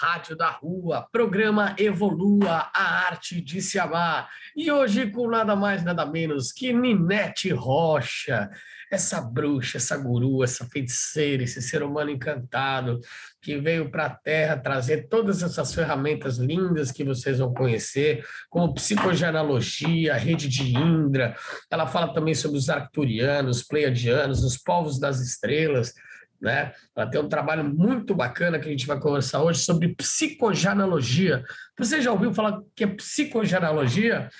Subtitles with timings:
[0.00, 4.30] Rádio da Rua, programa Evolua, a arte de se amar.
[4.56, 8.48] E hoje com nada mais, nada menos que Ninete Rocha,
[8.92, 13.00] essa bruxa, essa guru, essa feiticeira, esse ser humano encantado
[13.42, 18.74] que veio para a Terra trazer todas essas ferramentas lindas que vocês vão conhecer, como
[18.74, 21.36] psicogenealogia, rede de Indra.
[21.68, 25.92] Ela fala também sobre os arcturianos, pleiadianos, os povos das estrelas
[26.40, 26.72] né?
[26.94, 31.44] Ela tem um trabalho muito bacana que a gente vai conversar hoje sobre psicogenealogia.
[31.78, 34.30] Você já ouviu falar que é psicogenealogia?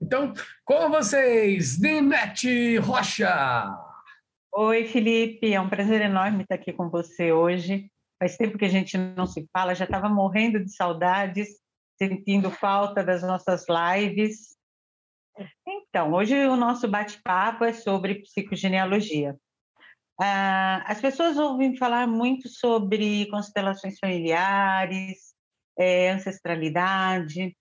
[0.00, 0.32] Então,
[0.64, 3.74] com vocês, Ninete Rocha.
[4.54, 7.90] Oi, Felipe, é um prazer enorme estar aqui com você hoje.
[8.18, 11.48] Faz tempo que a gente não se fala, já estava morrendo de saudades,
[11.98, 14.56] sentindo falta das nossas lives.
[15.66, 19.36] Então, hoje o nosso bate-papo é sobre psicogenealogia.
[20.20, 25.34] Ah, as pessoas ouvem falar muito sobre constelações familiares,
[25.78, 27.54] é, ancestralidade,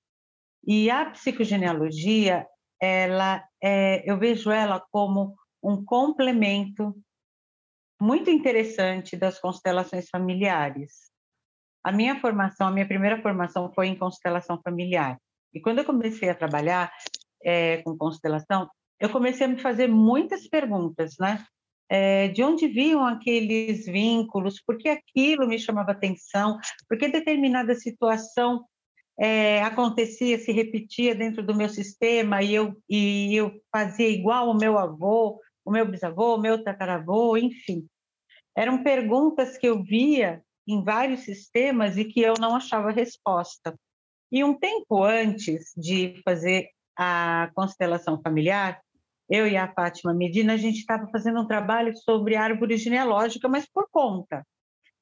[0.65, 2.47] e a psicogenealogia,
[2.81, 6.95] ela, é, eu vejo ela como um complemento
[8.01, 11.11] muito interessante das constelações familiares.
[11.83, 15.17] A minha formação, a minha primeira formação foi em constelação familiar.
[15.53, 16.91] E quando eu comecei a trabalhar
[17.43, 21.45] é, com constelação, eu comecei a me fazer muitas perguntas, né?
[21.89, 26.57] É, de onde vinham aqueles vínculos, por que aquilo me chamava atenção,
[26.87, 28.65] por que determinada situação
[29.17, 34.57] é, acontecia, se repetia dentro do meu sistema e eu, e eu fazia igual o
[34.57, 37.87] meu avô, o meu bisavô, o meu tataravô, enfim.
[38.55, 43.77] Eram perguntas que eu via em vários sistemas e que eu não achava resposta.
[44.31, 48.81] E um tempo antes de fazer a constelação familiar,
[49.29, 53.65] eu e a Fátima Medina, a gente estava fazendo um trabalho sobre árvore genealógica, mas
[53.65, 54.45] por conta.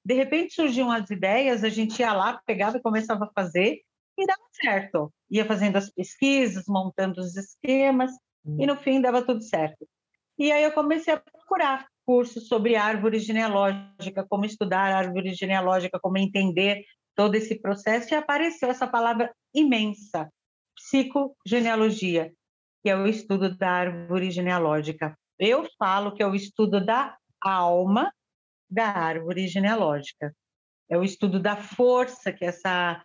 [0.05, 3.81] De repente surgiam as ideias, a gente ia lá, pegava e começava a fazer,
[4.17, 5.13] e dava certo.
[5.29, 8.11] Ia fazendo as pesquisas, montando os esquemas,
[8.45, 8.57] hum.
[8.59, 9.87] e no fim dava tudo certo.
[10.37, 16.17] E aí eu comecei a procurar cursos sobre árvore genealógica, como estudar árvore genealógica, como
[16.17, 16.83] entender
[17.15, 20.29] todo esse processo, e apareceu essa palavra imensa,
[20.75, 22.33] psicogenealogia
[22.83, 25.17] que é o estudo da árvore genealógica.
[25.39, 28.13] Eu falo que é o estudo da alma
[28.69, 30.35] da árvore genealógica.
[30.89, 33.01] É o estudo da força que essa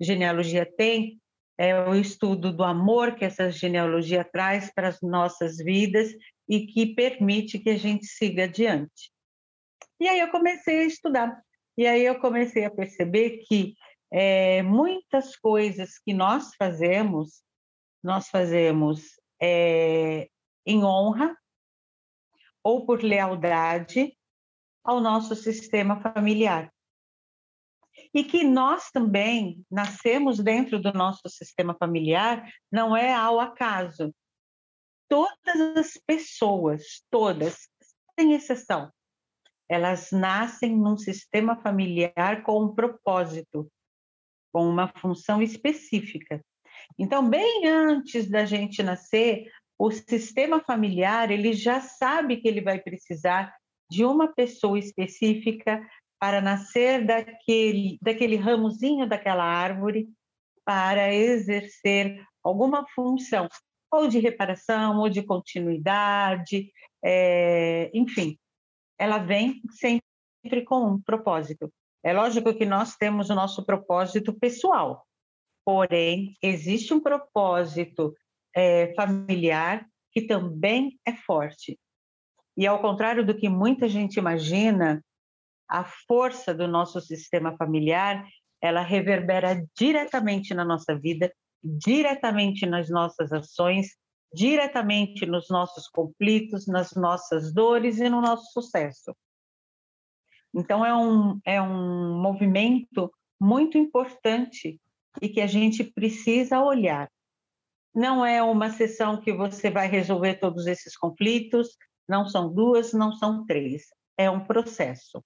[0.00, 1.20] genealogia tem,
[1.56, 6.10] é o estudo do amor que essa genealogia traz para as nossas vidas
[6.48, 9.12] e que permite que a gente siga adiante.
[10.00, 11.40] E aí eu comecei a estudar.
[11.76, 13.74] E aí eu comecei a perceber que
[14.10, 17.42] é, muitas coisas que nós fazemos,
[18.02, 20.28] nós fazemos é,
[20.66, 21.36] em honra
[22.62, 24.16] ou por lealdade
[24.84, 26.72] ao nosso sistema familiar.
[28.14, 34.14] E que nós também nascemos dentro do nosso sistema familiar, não é ao acaso.
[35.08, 37.68] Todas as pessoas, todas,
[38.18, 38.92] sem exceção,
[39.68, 43.70] elas nascem num sistema familiar com um propósito,
[44.52, 46.44] com uma função específica.
[46.98, 52.78] Então, bem antes da gente nascer, o sistema familiar ele já sabe que ele vai
[52.78, 53.54] precisar
[53.90, 55.80] de uma pessoa específica
[56.18, 60.06] para nascer daquele, daquele ramozinho daquela árvore
[60.64, 63.48] para exercer alguma função,
[63.90, 66.70] ou de reparação, ou de continuidade,
[67.02, 68.38] é, enfim,
[68.98, 71.72] ela vem sempre com um propósito.
[72.04, 75.06] É lógico que nós temos o nosso propósito pessoal,
[75.64, 78.14] porém, existe um propósito
[78.54, 81.78] é, familiar que também é forte.
[82.56, 85.04] E ao contrário do que muita gente imagina,
[85.68, 88.26] a força do nosso sistema familiar,
[88.60, 93.96] ela reverbera diretamente na nossa vida, diretamente nas nossas ações,
[94.34, 99.14] diretamente nos nossos conflitos, nas nossas dores e no nosso sucesso.
[100.52, 104.80] Então, é um, é um movimento muito importante
[105.20, 107.10] e que a gente precisa olhar.
[107.94, 111.76] Não é uma sessão que você vai resolver todos esses conflitos,
[112.08, 113.86] não são duas, não são três,
[114.16, 115.22] é um processo.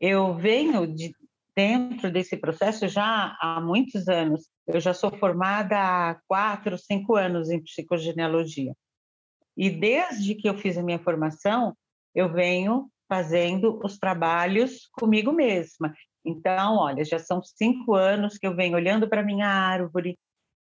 [0.00, 1.14] Eu venho de
[1.56, 4.48] dentro desse processo já há muitos anos.
[4.66, 8.74] Eu já sou formada há quatro, cinco anos em psicogenealogia.
[9.56, 11.76] E desde que eu fiz a minha formação,
[12.14, 15.94] eu venho fazendo os trabalhos comigo mesma.
[16.24, 20.18] Então, olha, já são cinco anos que eu venho olhando para minha árvore,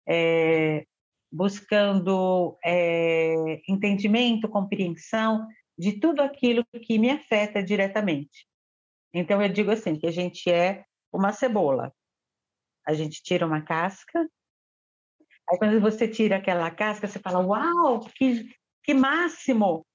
[0.06, 0.84] é,
[1.32, 5.46] buscando é, entendimento, compreensão
[5.78, 8.46] de tudo aquilo que me afeta diretamente.
[9.14, 11.92] Então, eu digo assim, que a gente é uma cebola.
[12.86, 14.28] A gente tira uma casca,
[15.50, 18.48] aí quando você tira aquela casca, você fala, uau, que,
[18.84, 19.86] que máximo!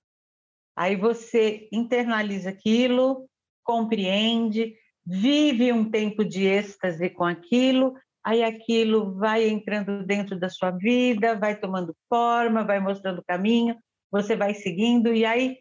[0.76, 3.30] Aí você internaliza aquilo,
[3.64, 4.76] compreende,
[5.06, 7.94] vive um tempo de êxtase com aquilo,
[8.24, 13.76] aí aquilo vai entrando dentro da sua vida, vai tomando forma, vai mostrando caminho,
[14.12, 15.58] você vai seguindo, e aí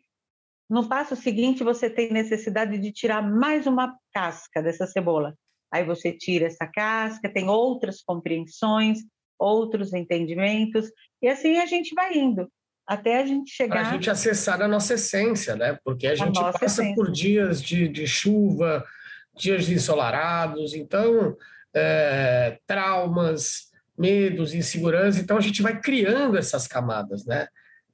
[0.69, 5.34] no passo seguinte você tem necessidade de tirar mais uma casca dessa cebola.
[5.72, 8.98] Aí você tira essa casca, tem outras compreensões,
[9.38, 10.90] outros entendimentos,
[11.22, 12.48] e assim a gente vai indo
[12.87, 13.81] até a gente chegar.
[13.81, 15.78] Para a gente acessar a nossa essência, né?
[15.84, 16.94] Porque a gente a passa essência.
[16.94, 18.84] por dias de, de chuva,
[19.40, 21.37] dias ensolarados, então
[21.75, 25.20] é, traumas, medos, insegurança.
[25.20, 27.48] Então a gente vai criando essas camadas, né?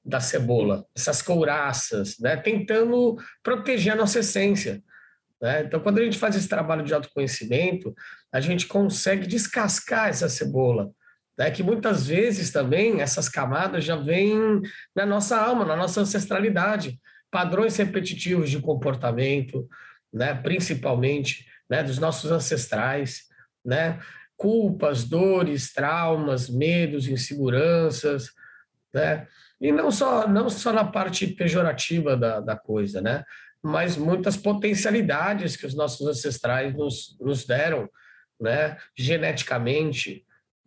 [0.04, 2.36] Da cebola, essas couraças, né?
[2.36, 4.82] Tentando proteger a nossa essência.
[5.40, 5.62] Né?
[5.64, 7.94] Então, quando a gente faz esse trabalho de autoconhecimento,
[8.32, 10.90] a gente consegue descascar essa cebola,
[11.38, 11.50] né?
[11.50, 14.62] que muitas vezes também essas camadas já vêm
[14.94, 16.98] na nossa alma, na nossa ancestralidade,
[17.30, 19.68] padrões repetitivos de comportamento,
[20.16, 20.34] né?
[20.34, 21.82] principalmente né?
[21.82, 23.24] dos nossos ancestrais,
[23.64, 24.00] né?
[24.36, 28.30] culpas, dores, traumas, medos, inseguranças,
[28.92, 29.26] né?
[29.58, 33.24] E não só, não só na parte pejorativa da, da coisa, né?
[33.62, 37.88] Mas muitas potencialidades que os nossos ancestrais nos, nos deram,
[38.38, 38.76] né?
[38.94, 40.26] Geneticamente,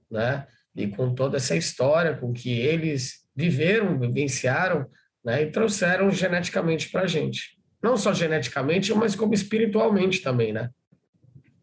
[0.09, 0.47] né?
[0.75, 4.89] e com toda essa história com que eles viveram, vivenciaram,
[5.23, 7.58] né, e trouxeram geneticamente para a gente.
[7.81, 10.69] Não só geneticamente, mas como espiritualmente também, né?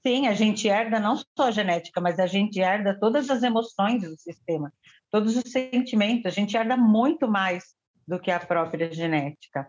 [0.06, 4.16] Sim, a gente herda não só genética, mas a gente herda todas as emoções do
[4.16, 4.73] sistema,
[5.11, 6.26] todos os sentimentos.
[6.26, 7.75] A gente herda muito mais
[8.06, 9.68] do que a própria genética.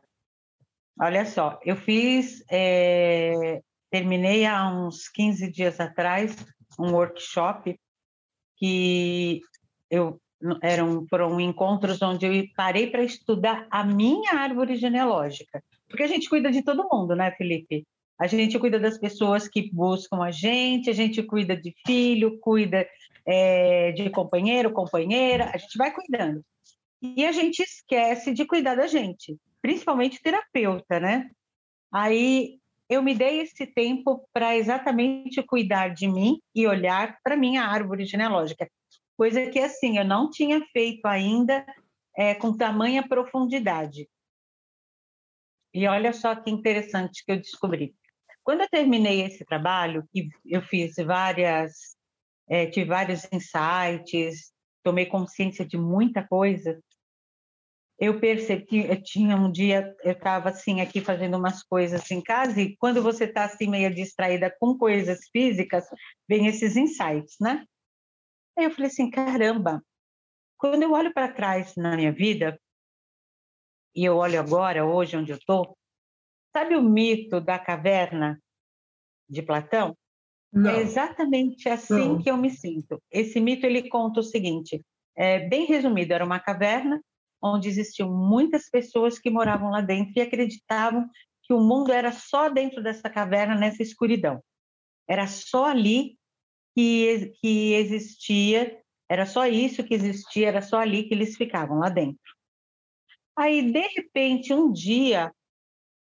[0.99, 6.35] Olha só, eu fiz, é, terminei há uns 15 dias atrás
[6.79, 7.79] um workshop
[8.57, 9.41] que
[9.89, 10.19] eu
[10.61, 16.29] eram foram encontros onde eu parei para estudar a minha árvore genealógica, porque a gente
[16.29, 17.85] cuida de todo mundo, né, Felipe?
[18.19, 22.87] A gente cuida das pessoas que buscam a gente, a gente cuida de filho, cuida
[23.25, 26.43] é, de companheiro, companheira, a gente vai cuidando.
[27.01, 31.29] E a gente esquece de cuidar da gente, principalmente terapeuta, né?
[31.91, 32.57] Aí
[32.89, 38.05] eu me dei esse tempo para exatamente cuidar de mim e olhar para minha árvore
[38.05, 38.67] genealógica,
[39.15, 41.65] coisa que assim eu não tinha feito ainda
[42.17, 44.07] é, com tamanha profundidade.
[45.77, 47.95] E olha só que interessante que eu descobri.
[48.43, 51.95] Quando eu terminei esse trabalho, que eu fiz várias,
[52.49, 54.51] é, tive vários insights,
[54.83, 56.81] tomei consciência de muita coisa,
[57.99, 62.59] eu percebi, eu tinha um dia, eu estava assim aqui fazendo umas coisas em casa
[62.59, 65.85] e quando você está assim meio distraída com coisas físicas,
[66.27, 67.63] vem esses insights, né?
[68.57, 69.79] Aí eu falei assim, caramba,
[70.57, 72.59] quando eu olho para trás na minha vida
[73.97, 75.75] e eu olho agora, hoje onde eu estou,
[76.55, 78.39] sabe o mito da caverna
[79.27, 79.97] de Platão?
[80.53, 80.69] Não.
[80.69, 82.21] É exatamente assim Não.
[82.21, 83.01] que eu me sinto.
[83.11, 84.85] Esse mito ele conta o seguinte,
[85.15, 87.01] é, bem resumido, era uma caverna
[87.41, 91.09] onde existiam muitas pessoas que moravam lá dentro e acreditavam
[91.41, 94.43] que o mundo era só dentro dessa caverna, nessa escuridão.
[95.07, 96.19] Era só ali
[96.75, 101.89] que, que existia, era só isso que existia, era só ali que eles ficavam, lá
[101.89, 102.36] dentro.
[103.37, 105.31] Aí, de repente, um dia,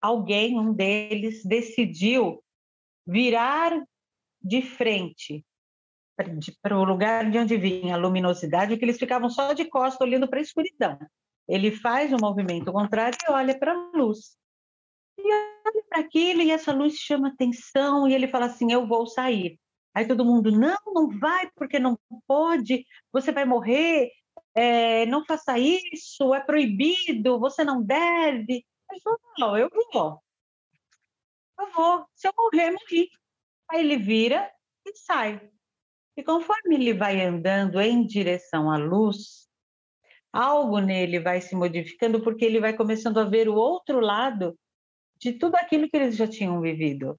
[0.00, 2.44] alguém, um deles, decidiu
[3.06, 3.72] virar
[4.40, 5.42] de frente
[6.60, 10.28] para o lugar de onde vinha a luminosidade, que eles ficavam só de costas olhando
[10.28, 10.98] para a escuridão.
[11.48, 14.36] Ele faz o um movimento contrário e olha para a luz.
[15.18, 19.06] E olha para aquilo e essa luz chama atenção e ele fala assim: Eu vou
[19.06, 19.58] sair.
[19.94, 24.10] Aí todo mundo: Não, não vai, porque não pode, você vai morrer,
[24.54, 28.64] é, não faça isso, é proibido, você não deve.
[28.90, 30.22] Ele falou: Não, eu vou.
[31.58, 32.06] Eu vou.
[32.14, 33.08] Se eu morrer, morri.
[33.70, 34.50] Aí ele vira
[34.86, 35.50] e sai.
[36.16, 39.48] E conforme ele vai andando em direção à luz,
[40.32, 44.58] algo nele vai se modificando porque ele vai começando a ver o outro lado
[45.18, 47.18] de tudo aquilo que eles já tinham vivido.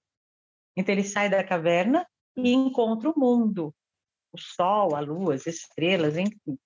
[0.76, 3.74] Então ele sai da caverna e encontra o mundo,
[4.32, 6.58] o sol, a lua, as estrelas, enfim.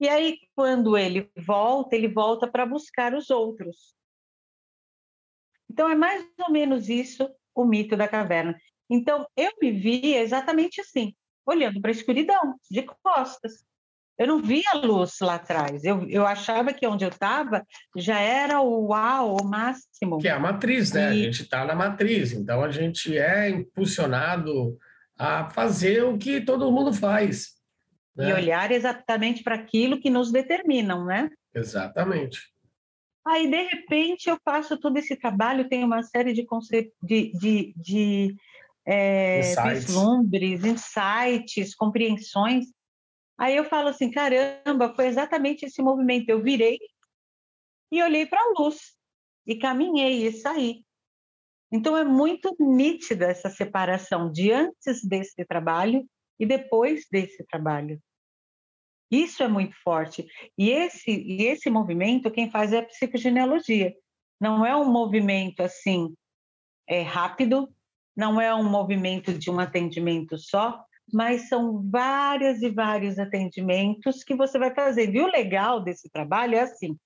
[0.00, 3.94] E aí quando ele volta, ele volta para buscar os outros.
[5.70, 8.58] Então é mais ou menos isso o mito da caverna.
[8.88, 11.14] Então eu me via exatamente assim,
[11.46, 13.64] olhando para a escuridão, de costas.
[14.18, 15.82] Eu não via luz lá atrás.
[15.82, 17.66] Eu, eu achava que onde eu estava
[17.96, 20.18] já era o uau, o máximo.
[20.18, 21.14] Que é a matriz, né?
[21.14, 21.20] E...
[21.20, 24.76] A gente está na matriz, então a gente é impulsionado
[25.18, 27.59] a fazer o que todo mundo faz.
[28.16, 28.30] Né?
[28.30, 31.30] E olhar exatamente para aquilo que nos determinam, né?
[31.54, 32.40] Exatamente.
[33.26, 36.92] Aí, de repente, eu faço todo esse trabalho, tenho uma série de, conce...
[37.02, 38.36] de, de, de
[38.86, 39.84] é, insights.
[39.84, 42.66] vislumbres, insights, compreensões
[43.40, 46.28] Aí eu falo assim, caramba, foi exatamente esse movimento.
[46.28, 46.78] Eu virei
[47.90, 48.94] e olhei para a luz
[49.46, 50.84] e caminhei e saí.
[51.72, 56.06] Então é muito nítida essa separação de antes desse trabalho
[56.40, 58.00] e depois desse trabalho.
[59.10, 60.26] Isso é muito forte.
[60.56, 63.94] E esse, e esse movimento, quem faz é a psicogenealogia.
[64.40, 66.14] Não é um movimento assim
[66.88, 67.68] é rápido,
[68.16, 74.34] não é um movimento de um atendimento só, mas são várias e vários atendimentos que
[74.34, 75.14] você vai fazer.
[75.14, 76.96] E o legal desse trabalho é assim: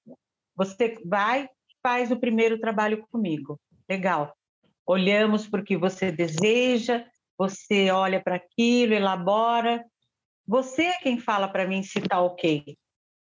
[0.57, 1.49] você vai,
[1.83, 3.61] faz o primeiro trabalho comigo.
[3.89, 4.35] Legal.
[4.87, 7.05] Olhamos para o que você deseja,
[7.39, 9.85] você olha para aquilo, elabora.
[10.47, 12.77] Você é quem fala para mim se está ok.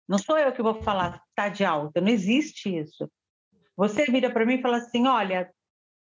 [0.08, 3.10] Não sou eu que vou falar, está de alta, não existe isso.
[3.75, 5.51] Você vira para mim e fala assim: olha,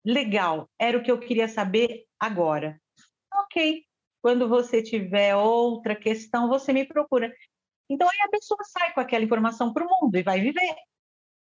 [0.05, 2.81] legal, era o que eu queria saber agora.
[3.35, 3.85] Ok,
[4.23, 7.33] quando você tiver outra questão, você me procura.
[7.91, 10.77] Então aí a pessoa sai com aquela informação para o mundo e vai viver.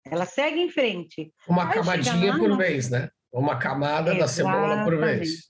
[0.06, 1.34] Ela segue em frente.
[1.48, 3.10] Uma camadinha por vez, né?
[3.32, 4.20] Uma camada Exatamente.
[4.20, 5.50] da cebola por vez.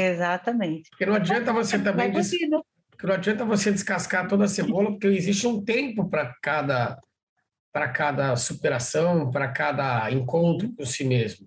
[0.00, 0.90] Exatamente.
[0.90, 2.30] Porque não adianta você também des...
[2.90, 6.98] porque não adianta você descascar toda a cebola, porque existe um tempo para cada
[7.72, 11.46] para cada superação, para cada encontro com si mesmo.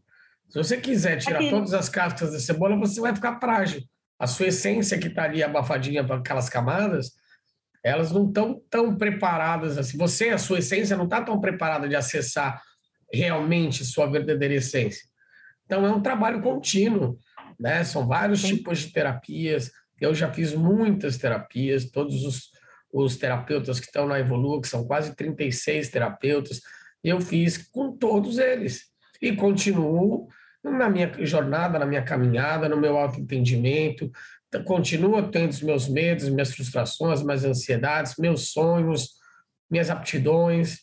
[0.49, 1.49] Se você quiser tirar Aqui.
[1.49, 3.81] todas as cascas da cebola, você vai ficar frágil
[4.21, 7.13] a sua essência que está ali abafadinha para aquelas camadas,
[7.83, 9.97] elas não estão tão preparadas assim.
[9.97, 12.61] Você, a sua essência, não está tão preparada de acessar
[13.11, 15.01] realmente sua verdadeira essência.
[15.65, 17.17] Então, é um trabalho contínuo,
[17.61, 17.83] né?
[17.83, 18.57] São vários Sim.
[18.57, 19.71] tipos de terapias.
[19.99, 22.49] Eu já fiz muitas terapias, todos os,
[22.91, 26.59] os terapeutas que estão na Evolua, que são quase 36 terapeutas,
[27.03, 28.85] eu fiz com todos eles.
[29.21, 30.27] E continuo
[30.63, 34.11] na minha jornada, na minha caminhada, no meu autoentendimento,
[34.65, 39.11] continuo tendo os meus medos, minhas frustrações, minhas ansiedades, meus sonhos,
[39.69, 40.79] minhas aptidões,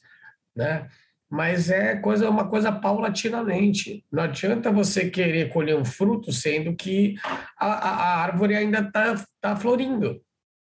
[0.56, 0.88] né?
[1.30, 4.04] Mas é coisa uma coisa paulatinamente.
[4.10, 7.16] Não adianta você querer colher um fruto sendo que
[7.56, 10.22] a, a, árvore ainda está tá florindo.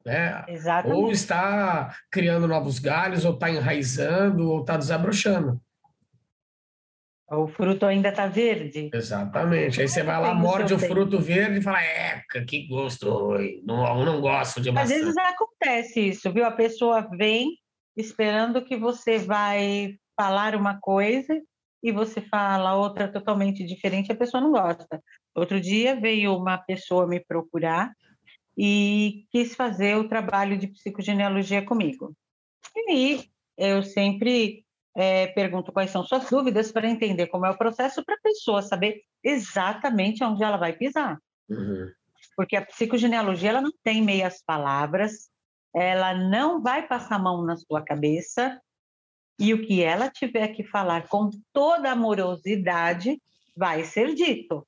[0.05, 0.43] Né?
[0.47, 0.97] Exatamente.
[0.97, 5.61] Ou está criando novos galhos, ou está enraizando, ou está desabrochando.
[7.31, 8.89] O fruto ainda está verde.
[8.91, 9.79] Exatamente.
[9.79, 14.19] Aí você vai lá, morde o fruto verde e fala: É, que gosto, não, não
[14.19, 14.83] gosto de maçã.
[14.83, 16.43] Às vezes acontece isso, viu?
[16.43, 17.51] A pessoa vem
[17.95, 21.41] esperando que você vai falar uma coisa
[21.81, 25.01] e você fala outra totalmente diferente, a pessoa não gosta.
[25.33, 27.93] Outro dia veio uma pessoa me procurar
[28.57, 32.13] e quis fazer o trabalho de psicogenealogia comigo.
[32.89, 38.03] E eu sempre é, pergunto quais são suas dúvidas para entender como é o processo
[38.03, 41.17] para a pessoa saber exatamente onde ela vai pisar.
[41.49, 41.89] Uhum.
[42.35, 45.29] Porque a psicogenealogia ela não tem meias palavras,
[45.73, 48.59] ela não vai passar a mão na sua cabeça
[49.39, 53.21] e o que ela tiver que falar com toda amorosidade
[53.55, 54.67] vai ser dito.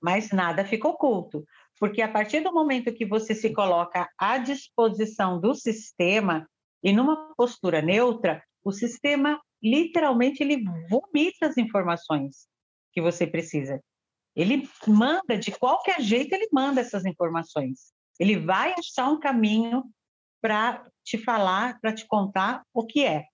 [0.00, 1.44] Mas nada fica oculto,
[1.80, 6.48] porque a partir do momento que você se coloca à disposição do sistema
[6.82, 12.46] e numa postura neutra, o sistema literalmente ele vomita as informações
[12.92, 13.82] que você precisa.
[14.34, 17.92] Ele manda de qualquer jeito, ele manda essas informações.
[18.20, 19.82] Ele vai achar um caminho
[20.42, 23.24] para te falar, para te contar o que é.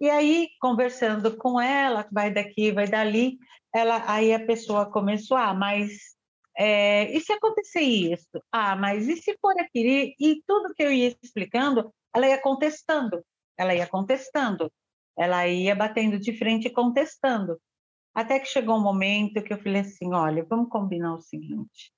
[0.00, 3.38] E aí, conversando com ela, vai daqui, vai dali,
[3.74, 6.16] ela, aí a pessoa começou, ah, mas
[6.56, 8.42] é, e se acontecer isso?
[8.52, 10.14] Ah, mas e se for aqui?
[10.18, 13.22] E tudo que eu ia explicando, ela ia contestando
[13.58, 14.72] ela ia contestando,
[15.16, 17.60] ela ia batendo de frente e contestando.
[18.14, 21.92] Até que chegou um momento que eu falei assim: olha, vamos combinar o seguinte: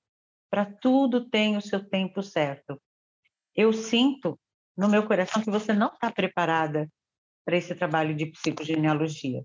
[0.50, 2.80] para tudo tem o seu tempo certo.
[3.54, 4.40] Eu sinto
[4.76, 6.88] no meu coração que você não está preparada
[7.44, 9.44] para esse trabalho de psicogenealogia.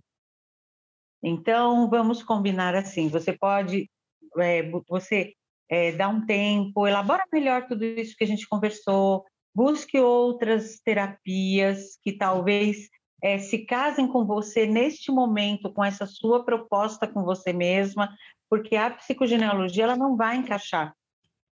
[1.24, 3.90] Então, vamos combinar assim: você pode,
[4.38, 5.34] é, você
[5.70, 11.98] é, dá um tempo, elabora melhor tudo isso que a gente conversou, busque outras terapias
[12.04, 12.90] que talvez
[13.24, 18.14] é, se casem com você neste momento, com essa sua proposta com você mesma,
[18.50, 20.94] porque a psicogenealogia ela não vai encaixar,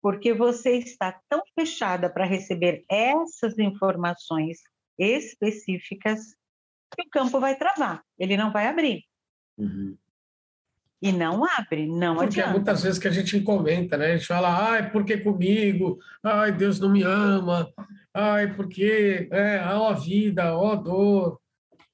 [0.02, 4.60] porque você está tão fechada para receber essas informações
[5.00, 6.36] específicas
[6.96, 9.06] que o campo vai travar, ele não vai abrir.
[9.58, 9.98] Uhum.
[11.02, 12.52] E não abre, não Porque adianta.
[12.52, 14.08] muitas vezes que a gente comenta, né?
[14.08, 15.98] A gente fala, ai, por que comigo?
[16.24, 17.74] Ai, Deus não me ama.
[18.14, 21.42] Ai, porque é, ó a vida, ó a dor.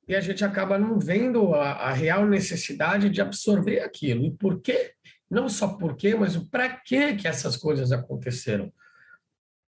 [0.08, 4.26] E a gente acaba não vendo a, a real necessidade de absorver aquilo.
[4.26, 4.94] E por quê?
[5.30, 8.72] Não só por quê, mas o para quê que essas coisas aconteceram.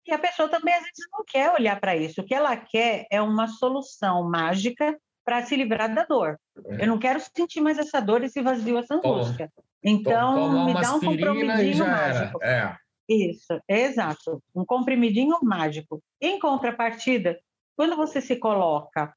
[0.08, 2.22] E a pessoa também às vezes não quer olhar para isso.
[2.22, 6.40] O que ela quer é uma solução mágica para se livrar da dor.
[6.66, 6.84] É.
[6.84, 9.52] Eu não quero sentir mais essa dor, esse vazio, essa angústia.
[9.84, 12.42] Então, me dá um comprimidinho mágico.
[12.42, 12.78] É.
[13.10, 14.42] Isso, exato.
[14.56, 16.02] Um comprimidinho mágico.
[16.22, 17.38] Em contrapartida,
[17.76, 19.14] quando você se coloca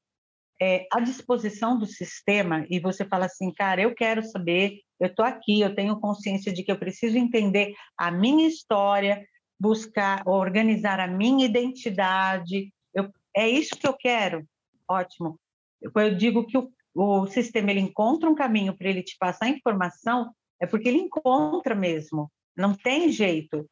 [0.61, 5.23] é, à disposição do sistema e você fala assim, cara, eu quero saber, eu estou
[5.23, 9.25] aqui, eu tenho consciência de que eu preciso entender a minha história,
[9.57, 14.45] buscar, organizar a minha identidade, eu, é isso que eu quero.
[14.89, 15.39] Ótimo
[15.81, 20.33] eu digo que o, o sistema ele encontra um caminho para ele te passar informação,
[20.59, 23.69] é porque ele encontra mesmo, não tem jeito.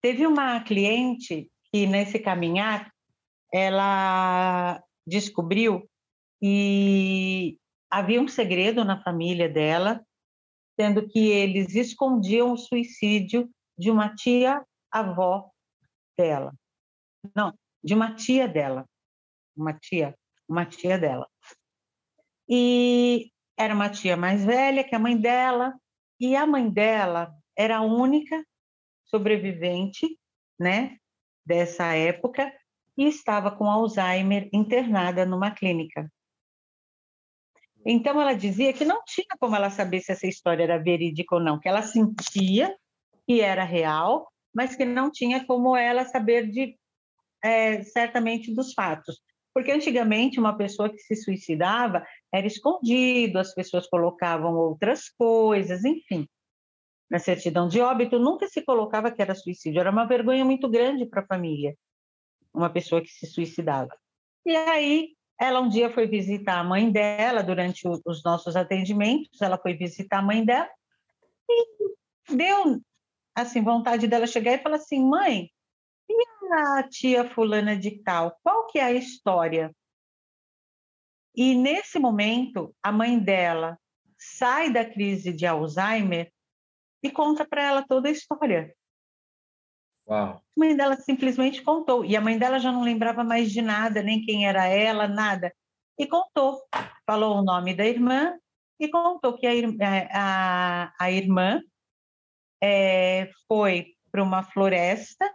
[0.00, 2.90] Teve uma cliente que nesse caminhar
[3.52, 5.88] ela descobriu
[6.40, 7.58] que
[7.90, 10.04] havia um segredo na família dela,
[10.78, 15.50] sendo que eles escondiam o suicídio de uma tia avó
[16.18, 16.52] dela.
[17.34, 17.52] Não,
[17.82, 18.84] de uma tia dela.
[19.56, 20.14] Uma tia,
[20.48, 21.28] uma tia dela.
[22.48, 25.74] E era uma tia mais velha que a mãe dela,
[26.20, 28.44] e a mãe dela era a única
[29.04, 30.18] sobrevivente,
[30.58, 30.98] né,
[31.44, 32.52] dessa época,
[32.96, 36.10] e estava com Alzheimer internada numa clínica.
[37.84, 41.40] Então ela dizia que não tinha como ela saber se essa história era verídica ou
[41.40, 42.74] não, que ela sentia
[43.26, 46.78] que era real, mas que não tinha como ela saber de
[47.42, 49.20] é, certamente dos fatos.
[49.54, 56.28] Porque antigamente uma pessoa que se suicidava era escondido, as pessoas colocavam outras coisas, enfim.
[57.08, 61.06] Na certidão de óbito nunca se colocava que era suicídio, era uma vergonha muito grande
[61.06, 61.76] para a família,
[62.52, 63.96] uma pessoa que se suicidava.
[64.44, 69.58] E aí ela um dia foi visitar a mãe dela durante os nossos atendimentos, ela
[69.58, 70.68] foi visitar a mãe dela
[71.48, 72.80] e deu
[73.36, 75.48] assim vontade dela chegar e falar assim: "Mãe,
[76.08, 76.14] e
[76.52, 79.74] a tia fulana de tal, qual que é a história?
[81.34, 83.78] E nesse momento, a mãe dela
[84.18, 86.32] sai da crise de Alzheimer
[87.02, 88.74] e conta para ela toda a história.
[90.06, 90.36] Uau.
[90.36, 92.04] A mãe dela simplesmente contou.
[92.04, 95.52] E a mãe dela já não lembrava mais de nada, nem quem era ela, nada.
[95.98, 96.62] E contou.
[97.06, 98.38] Falou o nome da irmã
[98.78, 101.60] e contou que a, é, a, a irmã
[102.62, 105.30] é, foi para uma floresta,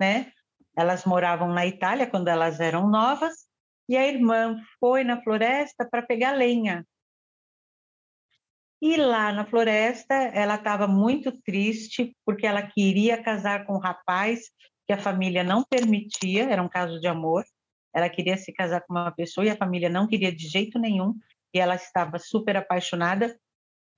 [0.00, 0.32] né?
[0.76, 3.46] Elas moravam na Itália quando elas eram novas,
[3.88, 6.86] e a irmã foi na floresta para pegar lenha.
[8.80, 14.50] E lá na floresta, ela estava muito triste, porque ela queria casar com um rapaz
[14.86, 17.44] que a família não permitia, era um caso de amor.
[17.94, 21.14] Ela queria se casar com uma pessoa e a família não queria de jeito nenhum,
[21.52, 23.38] e ela estava super apaixonada.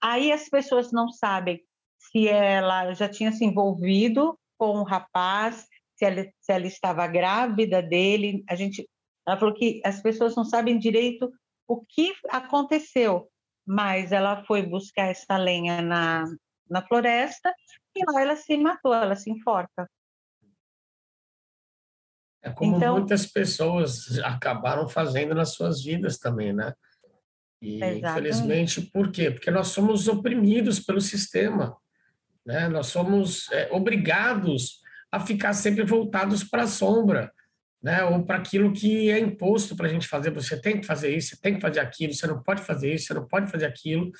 [0.03, 1.63] Aí as pessoas não sabem
[1.99, 5.69] se ela já tinha se envolvido com um rapaz,
[6.03, 8.45] se ela, se ela estava grávida dele.
[8.49, 8.89] A gente,
[9.27, 11.31] ela falou que as pessoas não sabem direito
[11.69, 13.31] o que aconteceu,
[13.65, 16.25] mas ela foi buscar essa lenha na,
[16.69, 17.55] na floresta
[17.95, 19.89] e lá ela se matou, ela se enforca.
[22.45, 26.75] É como então, muitas pessoas acabaram fazendo nas suas vidas também, né?
[27.61, 28.05] E exatamente.
[28.05, 29.31] infelizmente, por quê?
[29.31, 31.77] Porque nós somos oprimidos pelo sistema,
[32.45, 32.69] né?
[32.69, 34.82] Nós somos é, obrigados
[35.13, 37.31] a ficar sempre voltados para a sombra,
[37.83, 38.03] né?
[38.05, 40.31] Ou para aquilo que é imposto para a gente fazer.
[40.31, 43.09] Você tem que fazer isso, você tem que fazer aquilo, você não pode fazer isso,
[43.09, 44.11] você não pode fazer aquilo.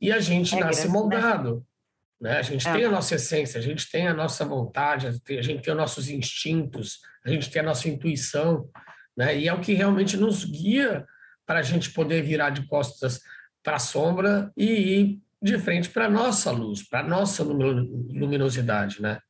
[0.00, 0.92] E a gente é nasce né?
[0.92, 1.66] moldado.
[2.18, 2.38] Né?
[2.38, 2.72] A gente é.
[2.72, 6.08] tem a nossa essência, a gente tem a nossa vontade, a gente tem os nossos
[6.08, 8.68] instintos, a gente tem a nossa intuição,
[9.14, 9.36] né?
[9.36, 11.04] E é o que realmente nos guia
[11.44, 13.20] para a gente poder virar de costas
[13.62, 19.02] para a sombra e ir de frente para a nossa luz, para a nossa luminosidade,
[19.02, 19.20] né?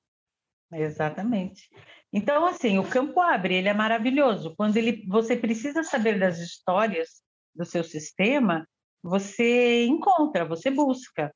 [0.75, 1.69] Exatamente.
[2.13, 4.55] Então, assim, o campo abre, ele é maravilhoso.
[4.57, 7.23] Quando ele, você precisa saber das histórias
[7.55, 8.67] do seu sistema,
[9.03, 11.33] você encontra, você busca.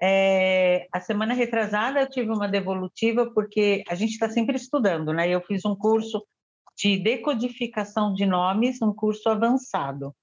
[0.00, 5.28] É, a semana retrasada eu tive uma devolutiva porque a gente está sempre estudando, né?
[5.28, 6.24] Eu fiz um curso
[6.76, 10.14] de decodificação de nomes, um curso avançado.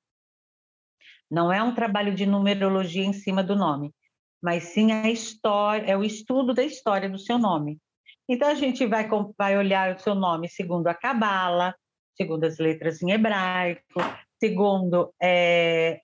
[1.29, 3.93] Não é um trabalho de numerologia em cima do nome,
[4.41, 7.79] mas sim a história, é o estudo da história do seu nome.
[8.27, 11.73] Então a gente vai, vai olhar o seu nome segundo a Cabala,
[12.15, 14.01] segundo as letras em hebraico,
[14.39, 16.01] segundo é,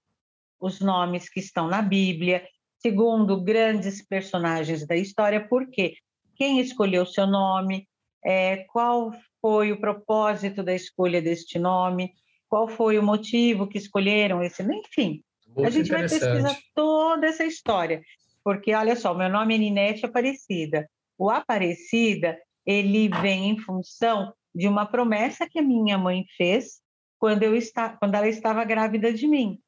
[0.59, 5.95] os nomes que estão na Bíblia, segundo grandes personagens da história, por quê?
[6.35, 7.87] Quem escolheu o seu nome,
[8.23, 12.13] é, qual foi o propósito da escolha deste nome,
[12.47, 15.21] qual foi o motivo que escolheram esse, enfim.
[15.47, 18.01] Muito a gente vai pesquisar toda essa história,
[18.43, 20.87] porque olha só, meu nome é Ninete Aparecida.
[21.17, 26.81] O Aparecida, ele vem em função de uma promessa que a minha mãe fez
[27.19, 29.59] quando eu está, quando ela estava grávida de mim.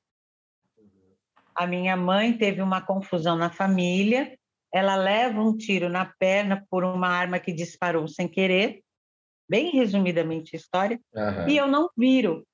[1.56, 4.38] A minha mãe teve uma confusão na família,
[4.74, 8.84] ela leva um tiro na perna por uma arma que disparou sem querer,
[9.48, 11.48] bem resumidamente a história, uhum.
[11.48, 12.46] e eu não viro,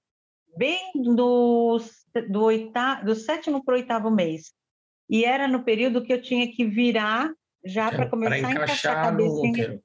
[0.55, 1.79] bem do,
[2.29, 4.53] do, oitavo, do sétimo para o oitavo mês.
[5.09, 8.97] E era no período que eu tinha que virar já para começar encaixar a encaixar
[8.97, 9.81] a cabecinha.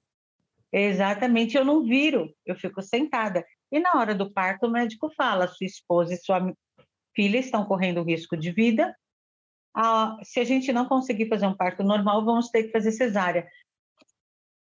[0.73, 3.45] Exatamente, eu não viro, eu fico sentada.
[3.71, 6.53] E na hora do parto, o médico fala: sua esposa e sua
[7.15, 8.95] filha estão correndo risco de vida,
[9.77, 13.47] ah, se a gente não conseguir fazer um parto normal, vamos ter que fazer cesárea.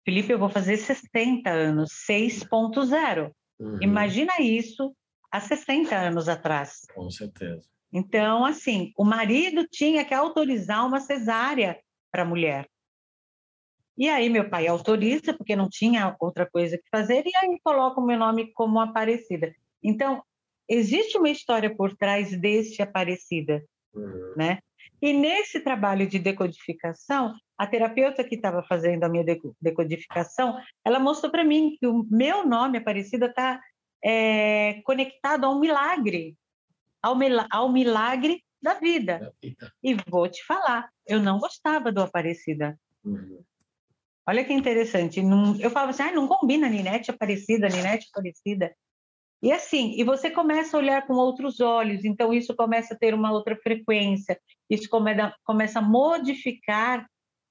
[0.05, 3.31] Felipe, eu vou fazer 60 anos, 6.0.
[3.59, 3.79] Uhum.
[3.81, 4.95] Imagina isso
[5.31, 6.81] há 60 anos atrás.
[6.93, 7.67] Com certeza.
[7.91, 11.79] Então, assim, o marido tinha que autorizar uma cesárea
[12.11, 12.67] para a mulher.
[14.01, 18.01] E aí meu pai autoriza, porque não tinha outra coisa que fazer, e aí coloca
[18.01, 19.53] o meu nome como Aparecida.
[19.83, 20.23] Então,
[20.67, 24.33] existe uma história por trás deste Aparecida, uhum.
[24.35, 24.57] né?
[24.99, 29.23] E nesse trabalho de decodificação, a terapeuta que estava fazendo a minha
[29.61, 33.61] decodificação, ela mostrou para mim que o meu nome, Aparecida, está
[34.03, 36.35] é, conectado a um milagre,
[37.03, 37.15] ao,
[37.51, 39.31] ao milagre da vida.
[39.83, 42.75] E vou te falar, eu não gostava do Aparecida.
[43.05, 43.43] Uhum.
[44.27, 45.19] Olha que interessante.
[45.59, 48.73] eu falava assim, ah, não combina Ninete Aparecida, Ninete Aparecida.
[49.41, 53.13] E assim, e você começa a olhar com outros olhos, então isso começa a ter
[53.15, 57.07] uma outra frequência, isso começa a modificar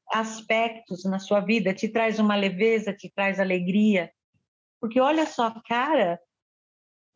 [0.09, 4.11] aspectos na sua vida, te traz uma leveza, te traz alegria.
[4.81, 6.21] Porque olha só, cara,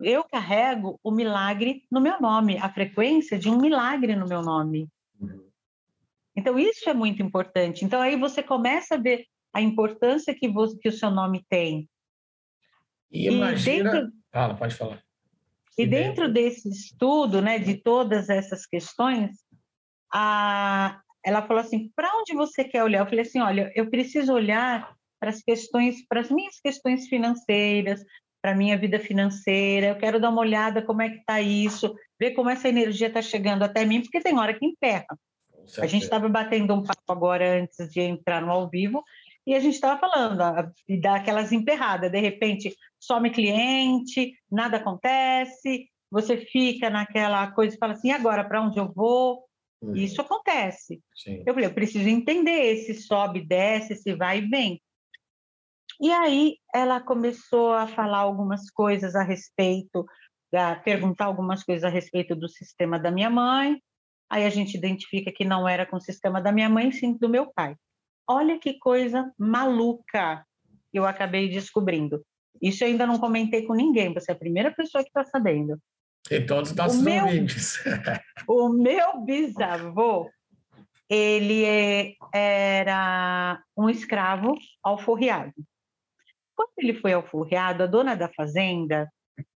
[0.01, 4.89] eu carrego o milagre no meu nome, a frequência de um milagre no meu nome.
[5.21, 5.49] Uhum.
[6.37, 7.85] Então, isso é muito importante.
[7.85, 11.89] Então, aí você começa a ver a importância que, você, que o seu nome tem.
[13.11, 13.91] E imagina...
[13.91, 14.13] E dentro...
[14.33, 15.03] Fala, pode falar.
[15.77, 19.31] E dentro desse estudo, né, de todas essas questões,
[20.13, 23.01] a, ela falou assim: para onde você quer olhar?
[23.01, 28.05] Eu falei assim: olha, eu preciso olhar para as questões, para as minhas questões financeiras,
[28.41, 31.95] para a minha vida financeira, eu quero dar uma olhada como é que está isso,
[32.21, 35.07] ver como essa energia está chegando até mim, porque tem hora que emperra.
[35.79, 39.03] A gente estava batendo um papo agora antes de entrar no ao vivo
[39.47, 42.11] e a gente estava falando e dá aquelas emperradas.
[42.11, 48.63] De repente, some cliente, nada acontece, você fica naquela coisa e fala assim: agora para
[48.63, 49.45] onde eu vou?
[49.83, 49.95] Uhum.
[49.95, 51.03] Isso acontece.
[51.15, 51.43] Sim.
[51.47, 54.81] Eu falei: eu preciso entender se sobe, desce, se vai e vem.
[56.01, 60.05] E aí ela começou a falar algumas coisas a respeito,
[60.53, 63.81] a perguntar algumas coisas a respeito do sistema da minha mãe.
[64.31, 67.29] Aí a gente identifica que não era com o sistema da minha mãe, sim do
[67.29, 67.77] meu pai.
[68.29, 70.45] Olha que coisa maluca
[70.93, 72.25] eu acabei descobrindo.
[72.63, 75.79] Isso eu ainda não comentei com ninguém, você é a primeira pessoa que está sabendo.
[76.31, 77.79] E todos os nossos o meu, ouvintes.
[78.49, 80.31] o meu bisavô,
[81.11, 85.53] ele é, era um escravo alforriado.
[86.55, 89.11] Quando ele foi alforriado, a dona da fazenda,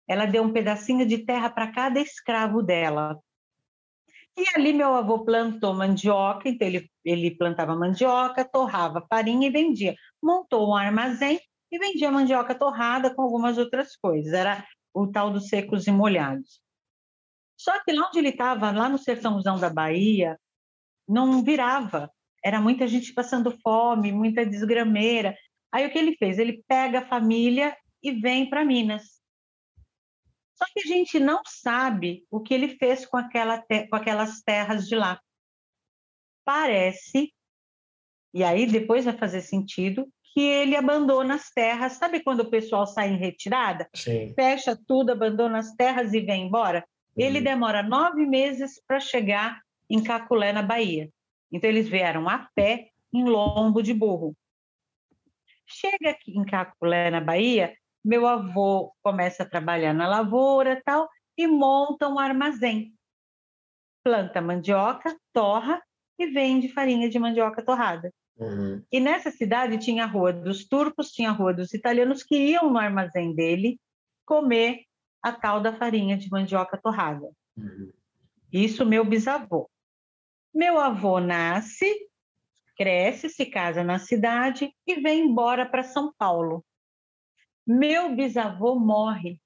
[0.07, 3.17] ela deu um pedacinho de terra para cada escravo dela.
[4.37, 9.95] E ali meu avô plantou mandioca, então ele, ele plantava mandioca, torrava farinha e vendia.
[10.21, 11.39] Montou um armazém
[11.71, 14.31] e vendia mandioca torrada com algumas outras coisas.
[14.31, 16.61] Era o tal dos secos e molhados.
[17.59, 20.39] Só que lá onde ele estava, lá no sertãozão da Bahia,
[21.07, 22.11] não virava.
[22.43, 25.35] Era muita gente passando fome, muita desgrameira.
[25.71, 26.37] Aí o que ele fez?
[26.37, 29.19] Ele pega a família e vem para Minas.
[30.57, 34.87] Só que a gente não sabe o que ele fez com, aquela com aquelas terras
[34.87, 35.21] de lá.
[36.43, 37.31] Parece,
[38.33, 41.93] e aí depois vai fazer sentido, que ele abandona as terras.
[41.93, 43.87] Sabe quando o pessoal sai em retirada?
[43.93, 44.33] Sim.
[44.33, 46.79] Fecha tudo, abandona as terras e vem embora?
[47.15, 47.23] Uhum.
[47.23, 51.09] Ele demora nove meses para chegar em Caculé, na Bahia.
[51.51, 54.35] Então, eles vieram a pé em lombo de burro.
[55.65, 57.75] Chega aqui em Caculé, na Bahia,
[58.07, 62.93] meu avô começa a trabalhar na lavoura tal e monta um armazém.
[64.01, 65.83] Planta mandioca, torra
[66.17, 68.13] e vende farinha de mandioca torrada.
[68.37, 68.81] Uhum.
[68.89, 72.71] E nessa cidade tinha a rua dos turcos, tinha a rua dos italianos que iam
[72.71, 73.77] no armazém dele
[74.25, 74.85] comer
[75.21, 77.29] a tal da farinha de mandioca torrada.
[77.57, 77.91] Uhum.
[78.53, 79.69] Isso meu bisavô.
[80.53, 81.93] Meu avô nasce,
[82.77, 86.63] cresce, se casa na cidade e vem embora para São Paulo
[87.67, 89.41] meu bisavô morre.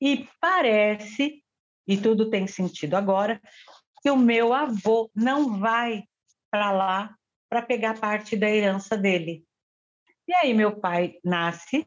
[0.00, 1.42] E parece,
[1.86, 3.40] e tudo tem sentido agora,
[4.02, 6.04] que o meu avô não vai
[6.50, 7.14] para lá
[7.48, 9.44] para pegar parte da herança dele.
[10.26, 11.84] E aí meu pai nasce,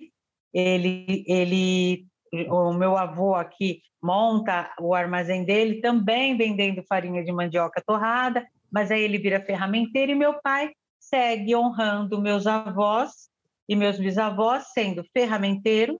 [0.54, 2.08] ele, ele,
[2.50, 8.92] o meu avô aqui monta o armazém dele, também vendendo farinha de mandioca torrada, mas
[8.92, 13.30] aí ele vira ferramenteiro e meu pai segue honrando meus avós
[13.68, 16.00] e meus bisavós sendo ferramenteiro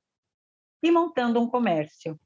[0.82, 2.20] e montando um comércio.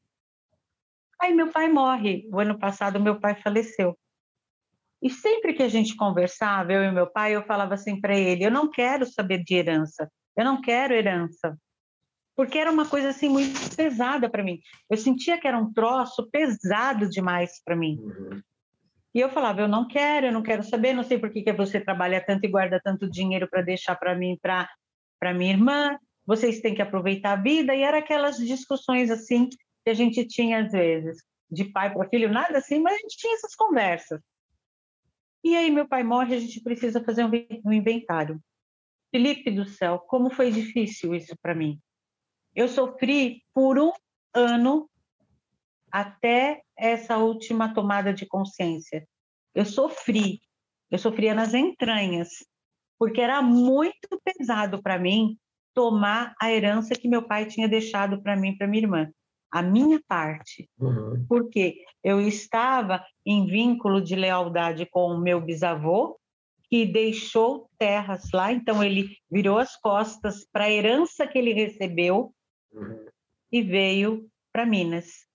[1.22, 2.28] Aí meu pai morre.
[2.32, 3.98] O ano passado meu pai faleceu.
[5.02, 8.46] E sempre que a gente conversava, eu e meu pai, eu falava assim para ele:
[8.46, 11.58] eu não quero saber de herança, eu não quero herança.
[12.36, 14.60] Porque era uma coisa assim muito pesada para mim.
[14.90, 17.98] Eu sentia que era um troço pesado demais para mim.
[18.00, 18.42] Uhum.
[19.14, 21.54] E eu falava: eu não quero, eu não quero saber, não sei por que, que
[21.54, 24.70] você trabalha tanto e guarda tanto dinheiro para deixar para mim, para
[25.22, 29.90] para minha irmã, vocês têm que aproveitar a vida, e era aquelas discussões assim que
[29.90, 33.36] a gente tinha às vezes, de pai para filho, nada assim, mas a gente tinha
[33.36, 34.20] essas conversas.
[35.44, 38.42] E aí meu pai morre, a gente precisa fazer um inventário.
[39.12, 41.80] Felipe do céu, como foi difícil isso para mim.
[42.56, 43.92] Eu sofri por um
[44.34, 44.90] ano
[45.92, 49.08] até essa última tomada de consciência.
[49.54, 50.42] Eu sofri,
[50.90, 52.30] eu sofria nas entranhas
[53.02, 55.36] porque era muito pesado para mim
[55.74, 59.12] tomar a herança que meu pai tinha deixado para mim para minha irmã,
[59.52, 60.70] a minha parte.
[60.80, 61.26] Uhum.
[61.28, 66.20] Porque eu estava em vínculo de lealdade com o meu bisavô,
[66.70, 72.32] que deixou terras lá, então ele virou as costas para a herança que ele recebeu
[72.72, 73.06] uhum.
[73.52, 75.26] e veio para Minas.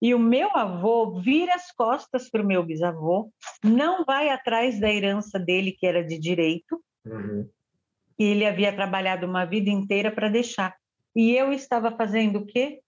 [0.00, 3.32] E o meu avô vira as costas para o meu bisavô,
[3.64, 7.48] não vai atrás da herança dele, que era de direito, Uhum.
[8.18, 10.74] E ele havia trabalhado uma vida inteira para deixar.
[11.14, 12.80] E eu estava fazendo o quê?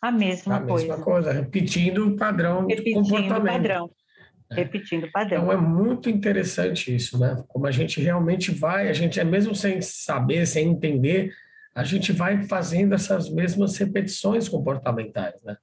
[0.00, 0.86] A mesma a coisa.
[0.86, 3.44] mesma coisa, repetindo o padrão repetindo de comportamento.
[3.44, 3.90] Padrão.
[4.50, 4.54] É.
[4.56, 5.44] Repetindo o padrão.
[5.44, 7.42] Então é muito interessante isso, né?
[7.48, 11.32] Como a gente realmente vai, a gente é mesmo sem saber, sem entender,
[11.74, 15.56] a gente vai fazendo essas mesmas repetições comportamentais, né?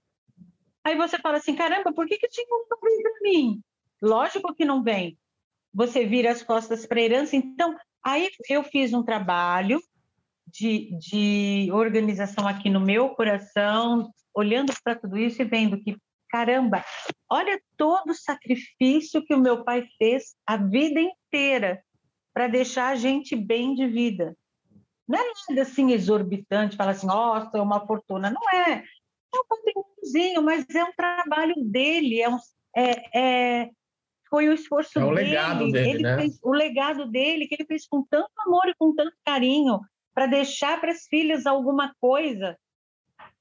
[0.84, 3.62] Aí você fala assim, caramba, por que, que o Tim não vem para mim?
[4.02, 5.16] Lógico que não vem
[5.74, 7.36] você vira as costas para a herança.
[7.36, 9.82] Então, aí eu fiz um trabalho
[10.48, 15.96] de, de organização aqui no meu coração, olhando para tudo isso e vendo que
[16.30, 16.84] caramba,
[17.30, 21.84] olha todo o sacrifício que o meu pai fez a vida inteira
[22.34, 24.36] para deixar a gente bem de vida.
[25.08, 28.30] Não é nada assim exorbitante, falar assim, nossa, é uma fortuna.
[28.30, 28.84] Não é.
[29.34, 32.38] É um patrimôniozinho, mas é um trabalho dele, é um,
[32.76, 33.70] é, é,
[34.32, 35.30] foi o esforço é o dele.
[35.30, 36.16] Legado dele ele né?
[36.16, 39.82] fez o legado dele, que ele fez com tanto amor e com tanto carinho,
[40.16, 42.58] para deixar para as filhas alguma coisa.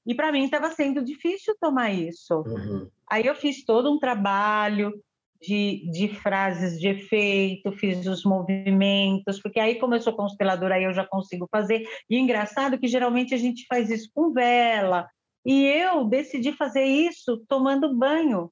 [0.05, 2.43] E para mim estava sendo difícil tomar isso.
[2.45, 2.89] Uhum.
[3.09, 4.93] Aí eu fiz todo um trabalho
[5.41, 10.83] de, de frases de efeito, fiz os movimentos, porque aí, como eu sou consteladora, aí
[10.83, 11.83] eu já consigo fazer.
[12.09, 15.07] E engraçado que geralmente a gente faz isso com vela.
[15.45, 18.51] E eu decidi fazer isso tomando banho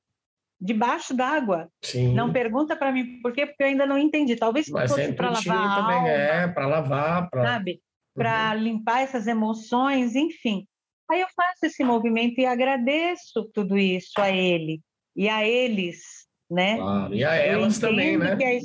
[0.60, 1.70] debaixo d'água.
[2.14, 4.36] Não pergunta para mim por quê, porque eu ainda não entendi.
[4.36, 7.44] Talvez fosse para lavar a também, alma, é, para lavar, pra...
[7.44, 7.82] sabe?
[8.14, 8.62] Para uhum.
[8.62, 10.68] limpar essas emoções, enfim.
[11.10, 14.82] Aí eu faço esse movimento e agradeço tudo isso a ele
[15.16, 16.78] e a eles, né?
[16.78, 18.38] Claro, e a elas também, né?
[18.40, 18.60] É,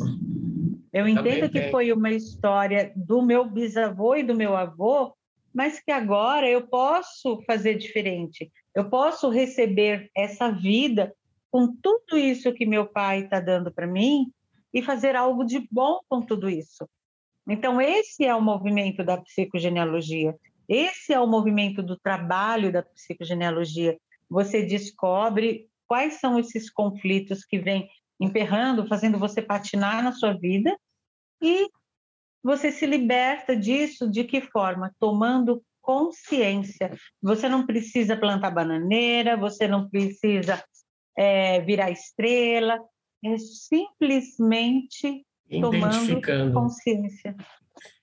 [0.92, 5.14] eu entendo que foi uma história do meu bisavô e do meu avô,
[5.52, 8.52] mas que agora eu posso fazer diferente.
[8.74, 11.14] Eu posso receber essa vida
[11.54, 14.32] com tudo isso que meu pai está dando para mim
[14.72, 16.84] e fazer algo de bom com tudo isso.
[17.48, 20.34] Então, esse é o movimento da psicogenealogia.
[20.68, 23.96] Esse é o movimento do trabalho da psicogenealogia.
[24.28, 27.88] Você descobre quais são esses conflitos que vêm
[28.18, 30.76] emperrando, fazendo você patinar na sua vida
[31.40, 31.68] e
[32.42, 34.92] você se liberta disso de que forma?
[34.98, 36.90] Tomando consciência.
[37.22, 40.60] Você não precisa plantar bananeira, você não precisa
[41.16, 42.78] é, virar estrela,
[43.24, 47.36] é simplesmente tomando consciência.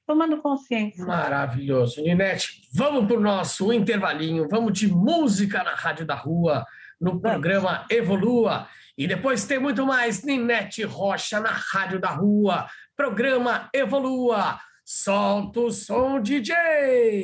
[0.05, 1.05] Tomando consciência.
[1.05, 2.01] Maravilhoso.
[2.01, 6.65] Ninete, vamos para o nosso intervalinho, vamos de música na Rádio da Rua,
[6.99, 8.67] no programa Evolua.
[8.97, 14.59] E depois tem muito mais Ninete Rocha na Rádio da Rua, programa Evolua.
[14.83, 17.23] Solta o som, DJ!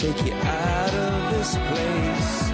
[0.00, 2.49] take you out of this place.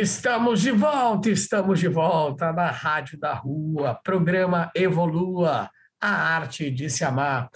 [0.00, 5.68] Estamos de volta, estamos de volta na Rádio da Rua, programa Evolua,
[6.00, 7.50] a arte de se amar.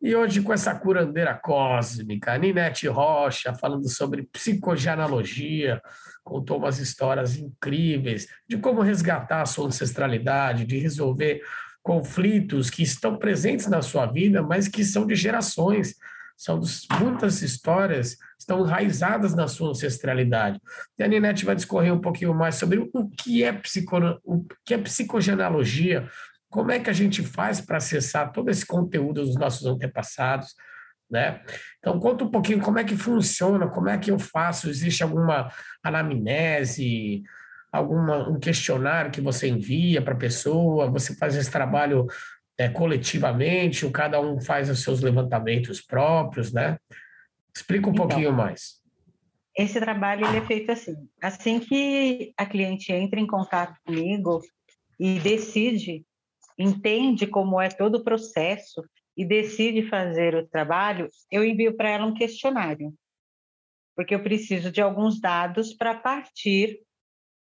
[0.00, 5.82] E hoje com essa curandeira cósmica, Ninete Rocha, falando sobre psicogenealogia,
[6.22, 11.40] contou umas histórias incríveis de como resgatar a sua ancestralidade, de resolver
[11.82, 15.96] conflitos que estão presentes na sua vida, mas que são de gerações,
[16.38, 16.60] são
[17.00, 20.60] muitas histórias estão enraizadas na sua ancestralidade.
[20.96, 24.72] E a Ninete vai discorrer um pouquinho mais sobre o que é, psico, o que
[24.72, 26.08] é psicogenealogia,
[26.48, 30.54] como é que a gente faz para acessar todo esse conteúdo dos nossos antepassados,
[31.10, 31.42] né?
[31.80, 35.50] Então conta um pouquinho como é que funciona, como é que eu faço, existe alguma
[35.82, 37.24] anamnese,
[37.72, 42.06] alguma um questionário que você envia para a pessoa, você faz esse trabalho
[42.58, 46.76] é, coletivamente, ou cada um faz os seus levantamentos próprios, né?
[47.54, 48.82] Explica um então, pouquinho mais.
[49.56, 51.08] Esse trabalho ele é feito assim.
[51.22, 54.40] Assim que a cliente entra em contato comigo
[54.98, 56.04] e decide,
[56.58, 58.82] entende como é todo o processo
[59.16, 62.92] e decide fazer o trabalho, eu envio para ela um questionário.
[63.96, 66.80] Porque eu preciso de alguns dados para partir,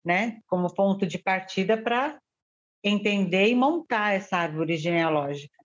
[0.05, 2.19] né, como ponto de partida para
[2.83, 5.59] entender e montar essa árvore genealógica.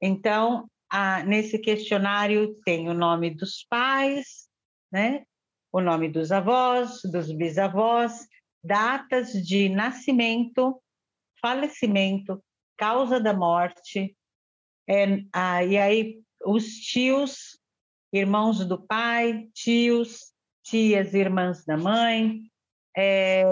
[0.00, 4.48] Então, a, nesse questionário tem o nome dos pais,
[4.90, 5.24] né?
[5.72, 8.26] o nome dos avós, dos bisavós,
[8.62, 10.80] datas de nascimento,
[11.40, 12.42] falecimento,
[12.76, 14.16] causa da morte,
[14.88, 17.58] é, ah, e aí os tios,
[18.12, 20.32] irmãos do pai, tios,
[20.62, 22.42] tias, irmãs da mãe,
[22.96, 23.44] é,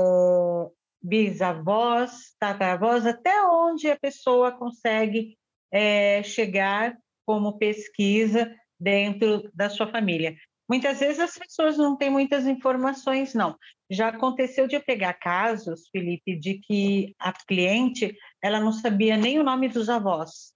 [1.02, 5.38] bisavós, tataravós, até onde a pessoa consegue
[5.72, 10.36] é, chegar como pesquisa dentro da sua família.
[10.68, 13.56] Muitas vezes as pessoas não têm muitas informações, não.
[13.90, 19.40] Já aconteceu de eu pegar casos, Felipe, de que a cliente ela não sabia nem
[19.40, 20.52] o nome dos avós.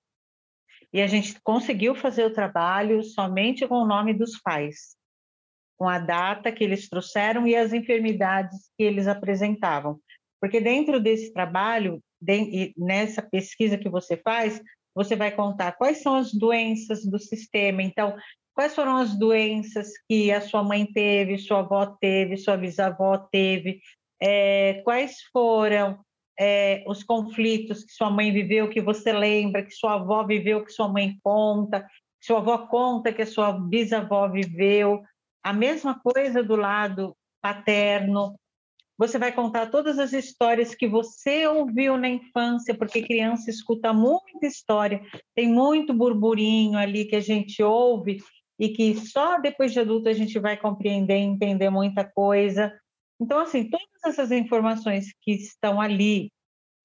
[0.93, 4.97] E a gente conseguiu fazer o trabalho somente com o nome dos pais,
[5.77, 9.99] com a data que eles trouxeram e as enfermidades que eles apresentavam.
[10.45, 12.03] Porque dentro desse trabalho,
[12.77, 14.61] nessa pesquisa que você faz,
[14.95, 17.83] você vai contar quais são as doenças do sistema.
[17.83, 18.15] Então,
[18.53, 23.81] quais foram as doenças que a sua mãe teve, sua avó teve, sua bisavó teve,
[24.21, 25.99] é, quais foram
[26.39, 30.73] é, os conflitos que sua mãe viveu, que você lembra, que sua avó viveu, que
[30.73, 31.81] sua mãe conta,
[32.21, 35.03] que sua avó conta, que a sua bisavó viveu.
[35.43, 38.39] A mesma coisa do lado paterno,
[38.97, 44.47] você vai contar todas as histórias que você ouviu na infância, porque criança escuta muita
[44.47, 45.01] história,
[45.35, 48.19] tem muito burburinho ali que a gente ouve
[48.59, 52.73] e que só depois de adulto a gente vai compreender entender muita coisa.
[53.21, 56.33] Então, assim, todas essas informações que estão ali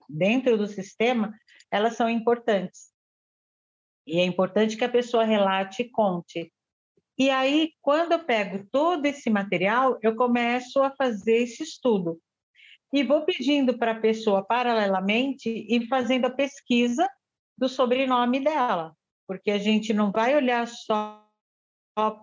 [0.07, 1.33] dentro do sistema,
[1.71, 2.89] elas são importantes.
[4.07, 6.51] E é importante que a pessoa relate e conte.
[7.19, 12.17] E aí, quando eu pego todo esse material, eu começo a fazer esse estudo.
[12.93, 17.05] E vou pedindo para a pessoa, paralelamente, ir fazendo a pesquisa
[17.57, 18.95] do sobrenome dela,
[19.27, 21.21] porque a gente não vai olhar só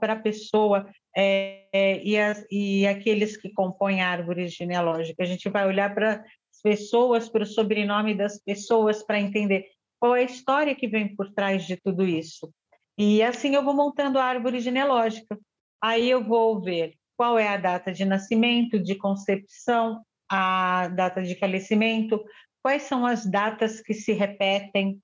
[0.00, 5.26] para a pessoa é, é, e, as, e aqueles que compõem a árvore genealógica, a
[5.26, 9.66] gente vai olhar para as pessoas, para o sobrenome das pessoas, para entender
[10.00, 12.50] qual é a história que vem por trás de tudo isso.
[12.98, 15.38] E assim eu vou montando a árvore genealógica.
[15.82, 21.38] Aí eu vou ver qual é a data de nascimento, de concepção, a data de
[21.38, 22.22] falecimento,
[22.62, 25.00] quais são as datas que se repetem,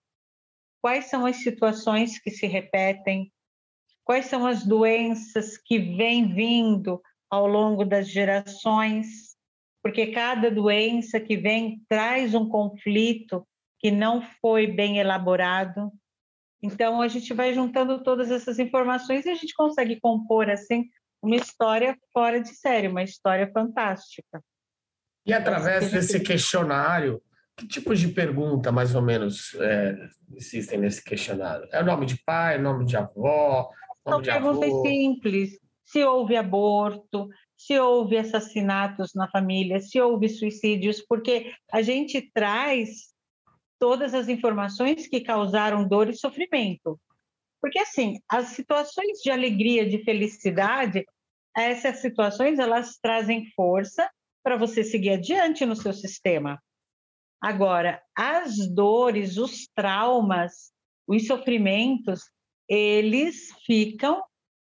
[0.80, 3.32] quais são as situações que se repetem,
[4.04, 9.36] quais são as doenças que vêm vindo ao longo das gerações,
[9.82, 13.46] porque cada doença que vem traz um conflito
[13.78, 15.90] que não foi bem elaborado.
[16.62, 20.84] Então, a gente vai juntando todas essas informações e a gente consegue compor, assim,
[21.20, 24.42] uma história fora de série, uma história fantástica.
[25.26, 27.22] E através desse questionário,
[27.56, 29.96] que tipos de pergunta, mais ou menos, é,
[30.34, 31.68] existem nesse questionário?
[31.72, 33.68] É o nome de pai, nome de avó,
[34.04, 34.82] nome São de perguntas avô?
[34.86, 35.58] simples.
[35.84, 43.11] Se houve aborto, se houve assassinatos na família, se houve suicídios, porque a gente traz
[43.82, 47.00] todas as informações que causaram dor e sofrimento.
[47.60, 51.04] Porque, assim, as situações de alegria, de felicidade,
[51.56, 54.08] essas situações, elas trazem força
[54.40, 56.62] para você seguir adiante no seu sistema.
[57.42, 60.72] Agora, as dores, os traumas,
[61.04, 62.20] os sofrimentos,
[62.68, 64.22] eles ficam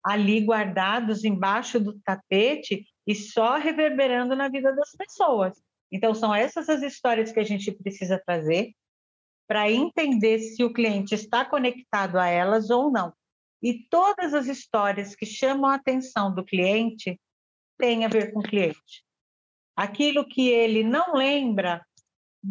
[0.04, 5.54] ali guardados embaixo do tapete e só reverberando na vida das pessoas.
[5.92, 8.74] Então, são essas as histórias que a gente precisa trazer
[9.48, 13.14] para entender se o cliente está conectado a elas ou não.
[13.62, 17.20] E todas as histórias que chamam a atenção do cliente
[17.78, 19.04] têm a ver com o cliente.
[19.76, 21.86] Aquilo que ele não lembra,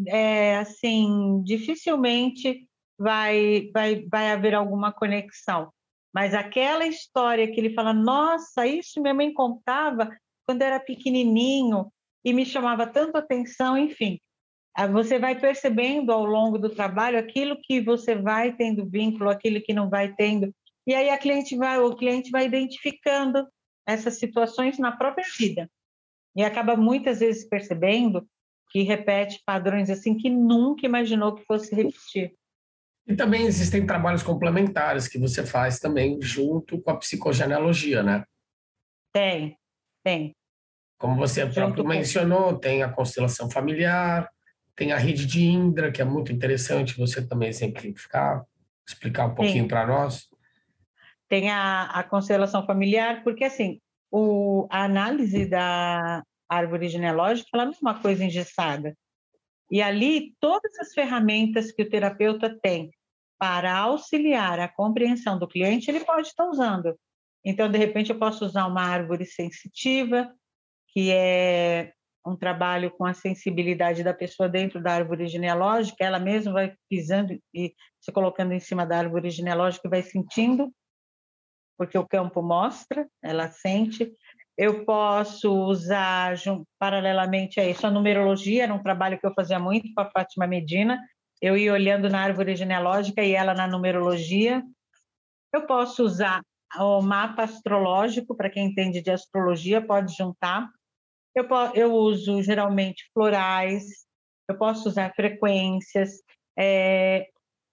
[0.09, 2.68] é, assim, dificilmente
[2.99, 5.72] vai, vai, vai haver alguma conexão.
[6.12, 10.16] Mas aquela história que ele fala, nossa, isso minha mãe contava
[10.47, 11.92] quando era pequenininho
[12.24, 14.20] e me chamava tanto atenção, enfim.
[14.92, 19.72] Você vai percebendo ao longo do trabalho aquilo que você vai tendo vínculo, aquilo que
[19.72, 20.52] não vai tendo.
[20.86, 23.46] E aí a cliente vai, o cliente vai identificando
[23.86, 25.70] essas situações na própria vida.
[26.36, 28.26] E acaba muitas vezes percebendo
[28.70, 32.34] que repete padrões assim que nunca imaginou que fosse repetir.
[33.06, 38.24] E também existem trabalhos complementares que você faz também junto com a psicogenealogia, né?
[39.12, 39.56] Tem,
[40.02, 40.34] tem.
[40.98, 44.28] Como você próprio mencionou, tem a constelação familiar,
[44.76, 48.44] tem a rede de Indra, que é muito interessante você também exemplificar,
[48.86, 50.28] explicar um pouquinho para nós.
[51.28, 57.72] Tem a, a constelação familiar, porque assim, o, a análise da árvore genealógica ela não
[57.72, 58.96] é uma coisa engessada.
[59.70, 62.90] E ali, todas as ferramentas que o terapeuta tem
[63.38, 66.94] para auxiliar a compreensão do cliente, ele pode estar usando.
[67.44, 70.32] Então, de repente, eu posso usar uma árvore sensitiva,
[70.88, 71.92] que é
[72.26, 77.38] um trabalho com a sensibilidade da pessoa dentro da árvore genealógica, ela mesma vai pisando
[77.52, 80.72] e se colocando em cima da árvore genealógica e vai sentindo,
[81.76, 84.10] porque o campo mostra, ela sente.
[84.56, 86.34] Eu posso usar,
[86.78, 90.46] paralelamente a isso, a numerologia, era um trabalho que eu fazia muito com a Fátima
[90.46, 90.98] Medina,
[91.42, 94.62] eu ia olhando na árvore genealógica e ela na numerologia.
[95.52, 96.40] Eu posso usar
[96.78, 100.70] o mapa astrológico, para quem entende de astrologia, pode juntar.
[101.35, 103.85] Eu, eu uso geralmente florais,
[104.49, 106.20] eu posso usar frequências,
[106.57, 107.28] é,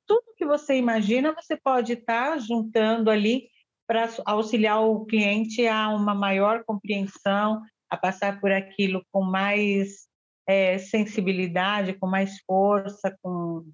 [0.08, 3.48] tudo que você imagina, você pode estar tá juntando ali
[3.88, 10.08] para auxiliar o cliente a uma maior compreensão, a passar por aquilo com mais
[10.48, 13.70] é, sensibilidade, com mais força, com,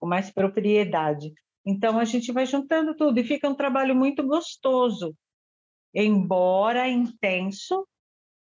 [0.00, 1.32] com mais propriedade.
[1.66, 5.14] Então, a gente vai juntando tudo e fica um trabalho muito gostoso,
[5.94, 7.86] embora intenso,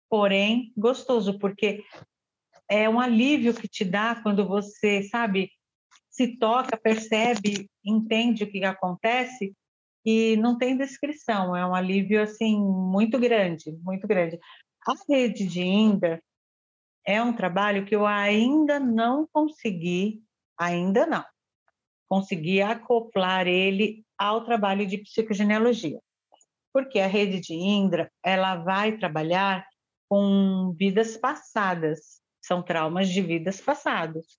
[0.08, 1.84] porém gostoso, porque
[2.68, 5.50] é um alívio que te dá quando você, sabe,
[6.10, 9.54] se toca, percebe, entende o que acontece
[10.04, 14.38] e não tem descrição, é um alívio assim muito grande, muito grande.
[14.86, 16.22] A rede de Inda
[17.06, 20.22] é um trabalho que eu ainda não consegui,
[20.58, 21.24] ainda não,
[22.08, 26.00] consegui acoplar ele ao trabalho de psicogenealogia.
[26.72, 29.66] Porque a rede de Indra, ela vai trabalhar
[30.08, 34.38] com vidas passadas, são traumas de vidas passadas.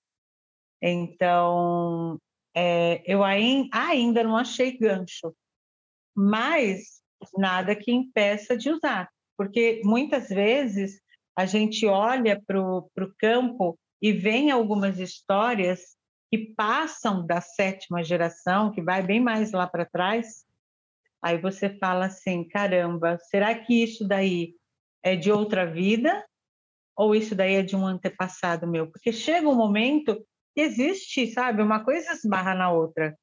[0.81, 2.19] Então,
[2.55, 5.35] é, eu ainda não achei gancho,
[6.15, 7.01] mas
[7.37, 11.01] nada que impeça de usar, porque muitas vezes
[11.37, 15.97] a gente olha para o campo e vem algumas histórias
[16.31, 20.45] que passam da sétima geração, que vai bem mais lá para trás,
[21.21, 24.55] aí você fala assim, caramba, será que isso daí
[25.03, 26.25] é de outra vida
[26.95, 28.91] ou isso daí é de um antepassado meu?
[28.91, 30.15] Porque chega um momento
[30.53, 33.17] que existe, sabe, uma coisa esbarra na outra.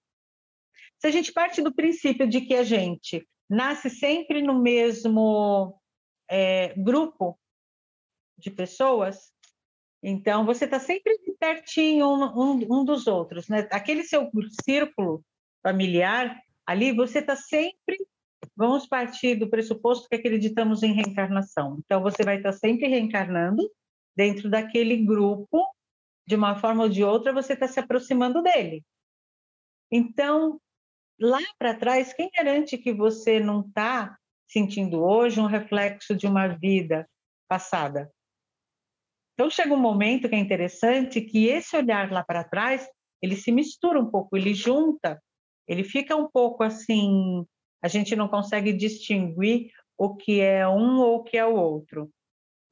[0.98, 5.78] Se a gente parte do princípio de que a gente nasce sempre no mesmo
[6.28, 7.38] é, grupo
[8.38, 9.30] de pessoas,
[10.02, 13.68] então você está sempre pertinho um, um, um, dos outros, né?
[13.70, 14.30] Aquele seu
[14.64, 15.22] círculo
[15.62, 17.96] familiar ali, você está sempre
[18.54, 21.78] Vamos partir do pressuposto que acreditamos em reencarnação.
[21.84, 23.70] Então, você vai estar sempre reencarnando
[24.16, 25.66] dentro daquele grupo,
[26.26, 28.84] de uma forma ou de outra, você está se aproximando dele.
[29.90, 30.60] Então,
[31.20, 34.16] lá para trás, quem garante que você não está
[34.48, 37.08] sentindo hoje um reflexo de uma vida
[37.48, 38.10] passada?
[39.34, 42.88] Então, chega um momento que é interessante que esse olhar lá para trás,
[43.20, 45.22] ele se mistura um pouco, ele junta,
[45.68, 47.44] ele fica um pouco assim
[47.82, 52.10] a gente não consegue distinguir o que é um ou o que é o outro.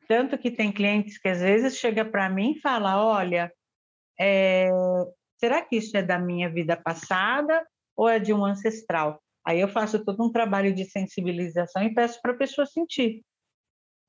[0.07, 3.53] Tanto que tem clientes que às vezes chega para mim e fala, olha,
[4.21, 4.69] é,
[5.39, 9.23] será que isso é da minha vida passada ou é de um ancestral?
[9.47, 13.23] Aí eu faço todo um trabalho de sensibilização e peço para a pessoa sentir.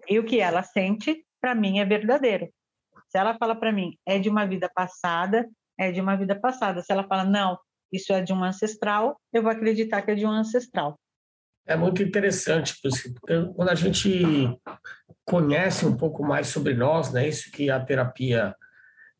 [0.10, 2.50] E o que ela sente, para mim, é verdadeiro.
[3.10, 6.82] Se ela fala para mim, é de uma vida passada, é de uma vida passada.
[6.82, 7.58] Se ela fala, não,
[7.92, 11.00] isso é de um ancestral, eu vou acreditar que é de um ancestral.
[11.68, 14.22] É muito interessante, porque quando a gente
[15.26, 17.28] conhece um pouco mais sobre nós, né?
[17.28, 18.56] Isso que a terapia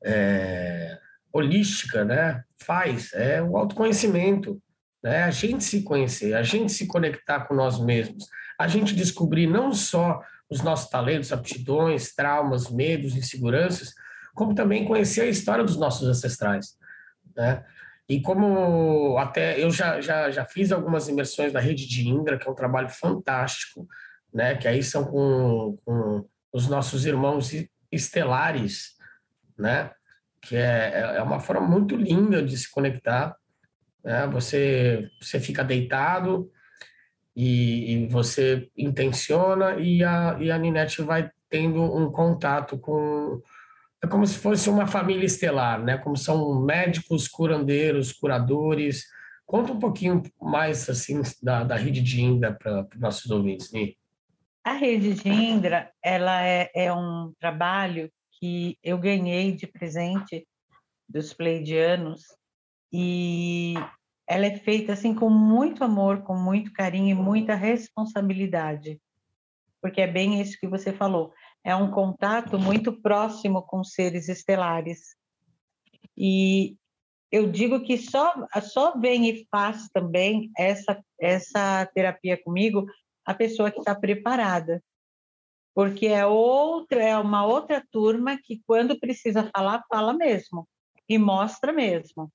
[0.04, 0.98] é,
[1.34, 4.62] holística, né, faz é o autoconhecimento,
[5.04, 5.24] né?
[5.24, 8.28] A gente se conhecer, a gente se conectar com nós mesmos,
[8.60, 13.94] a gente descobrir não só os nossos talentos, aptidões, traumas, medos, inseguranças,
[14.36, 16.78] como também conhecer a história dos nossos ancestrais,
[17.36, 17.66] né?
[18.08, 22.48] E como até eu já, já, já fiz algumas imersões na rede de Indra, que
[22.48, 23.88] é um trabalho fantástico,
[24.34, 24.56] né?
[24.56, 27.52] Que aí são com, com os nossos irmãos
[27.92, 28.96] estelares,
[29.58, 29.92] né?
[30.40, 33.36] Que é, é uma forma muito linda de se conectar.
[34.04, 34.28] Né?
[34.28, 36.52] Você, você fica deitado
[37.36, 43.42] e, e você intenciona e a, e a Ninete vai tendo um contato com
[44.06, 45.98] é como se fosse uma família estelar, né?
[45.98, 49.06] Como são médicos, curandeiros, curadores.
[49.46, 53.98] Conta um pouquinho mais assim da, da rede de Indra para os nossos ouvintes, Ni.
[54.64, 60.48] A rede de Indra, ela é, é um trabalho que eu ganhei de presente
[61.08, 62.24] dos pleidianos
[62.92, 63.76] e
[64.28, 69.00] ela é feita assim com muito amor, com muito carinho e muita responsabilidade,
[69.82, 71.32] porque é bem isso que você falou
[71.66, 75.16] é um contato muito próximo com seres estelares.
[76.16, 76.78] E
[77.32, 82.86] eu digo que só, só vem e faz também essa, essa terapia comigo
[83.26, 84.82] a pessoa que está preparada.
[85.74, 90.68] Porque é outra, é uma outra turma que quando precisa falar, fala mesmo
[91.10, 92.32] e mostra mesmo.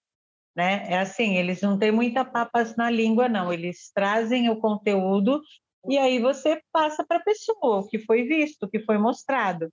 [0.56, 0.84] Né?
[0.88, 3.52] É assim, eles não têm muita papas na língua, não.
[3.52, 5.40] Eles trazem o conteúdo
[5.88, 9.72] e aí você passa para a pessoa o que foi visto, o que foi mostrado.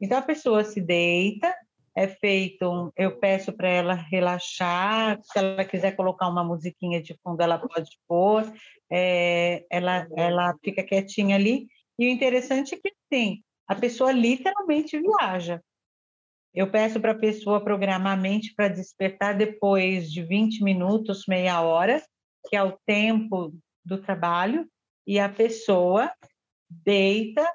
[0.00, 1.54] Então a pessoa se deita,
[1.94, 7.18] é feito, um, eu peço para ela relaxar, se ela quiser colocar uma musiquinha de
[7.22, 8.50] fundo, ela pode pôr,
[8.90, 11.66] é, ela, ela fica quietinha ali.
[11.98, 15.60] E o interessante é que tem, a pessoa literalmente viaja.
[16.54, 21.60] Eu peço para a pessoa programar a mente para despertar depois de 20 minutos, meia
[21.60, 22.02] hora,
[22.48, 23.54] que é o tempo
[23.84, 24.66] do trabalho,
[25.06, 26.10] e a pessoa
[26.68, 27.46] deita,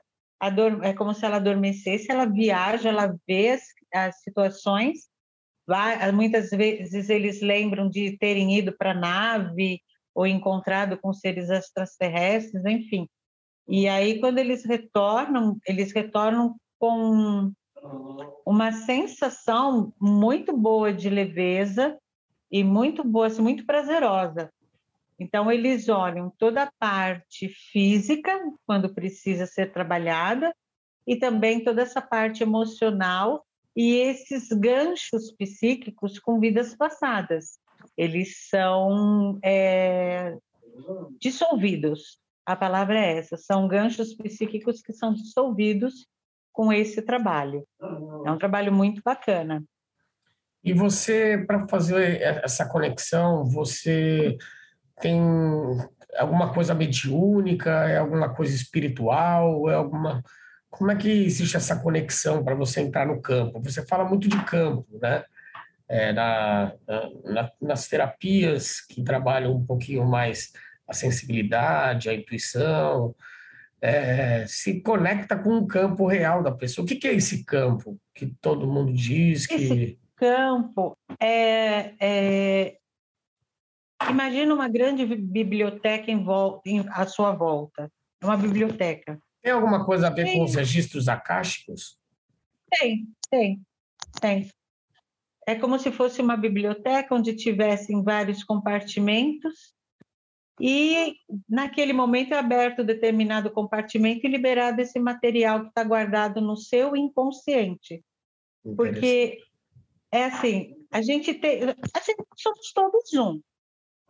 [0.83, 5.07] é como se ela adormecesse, ela viaja, ela vê as, as situações,
[5.67, 9.81] vai, muitas vezes eles lembram de terem ido para a nave
[10.13, 13.07] ou encontrado com seres extraterrestres, enfim.
[13.67, 17.51] E aí, quando eles retornam, eles retornam com
[18.45, 21.97] uma sensação muito boa de leveza
[22.51, 24.51] e muito boa, assim, muito prazerosa.
[25.19, 28.31] Então, eles olham toda a parte física,
[28.65, 30.53] quando precisa ser trabalhada,
[31.07, 33.45] e também toda essa parte emocional
[33.75, 37.59] e esses ganchos psíquicos com vidas passadas.
[37.97, 40.35] Eles são é,
[41.19, 42.19] dissolvidos.
[42.45, 46.07] A palavra é essa: são ganchos psíquicos que são dissolvidos
[46.51, 47.65] com esse trabalho.
[48.25, 49.63] É um trabalho muito bacana.
[50.63, 54.37] E você, para fazer essa conexão, você
[55.01, 55.21] tem
[56.17, 60.23] alguma coisa mediúnica, é alguma coisa espiritual, é alguma
[60.77, 63.61] como é que existe essa conexão para você entrar no campo?
[63.61, 65.23] Você fala muito de campo, né?
[65.87, 66.73] É, na,
[67.23, 70.51] na, nas terapias que trabalham um pouquinho mais
[70.87, 73.15] a sensibilidade, a intuição,
[73.79, 76.83] é, se conecta com o campo real da pessoa.
[76.83, 79.53] O que, que é esse campo que todo mundo diz que...
[79.53, 82.77] Esse campo é, é
[84.09, 87.91] Imagina uma grande biblioteca em volta, em, à sua volta.
[88.21, 89.19] É uma biblioteca.
[89.41, 90.37] Tem alguma coisa a ver tem.
[90.37, 91.97] com os registros acásticos?
[92.69, 93.61] Tem, tem,
[94.19, 94.49] tem.
[95.47, 99.75] É como se fosse uma biblioteca onde tivessem vários compartimentos
[100.59, 101.15] e
[101.47, 106.95] naquele momento é aberto determinado compartimento e liberado esse material que está guardado no seu
[106.95, 108.03] inconsciente.
[108.75, 109.37] Porque
[110.11, 113.39] é assim, a gente tem, assim, somos todos um.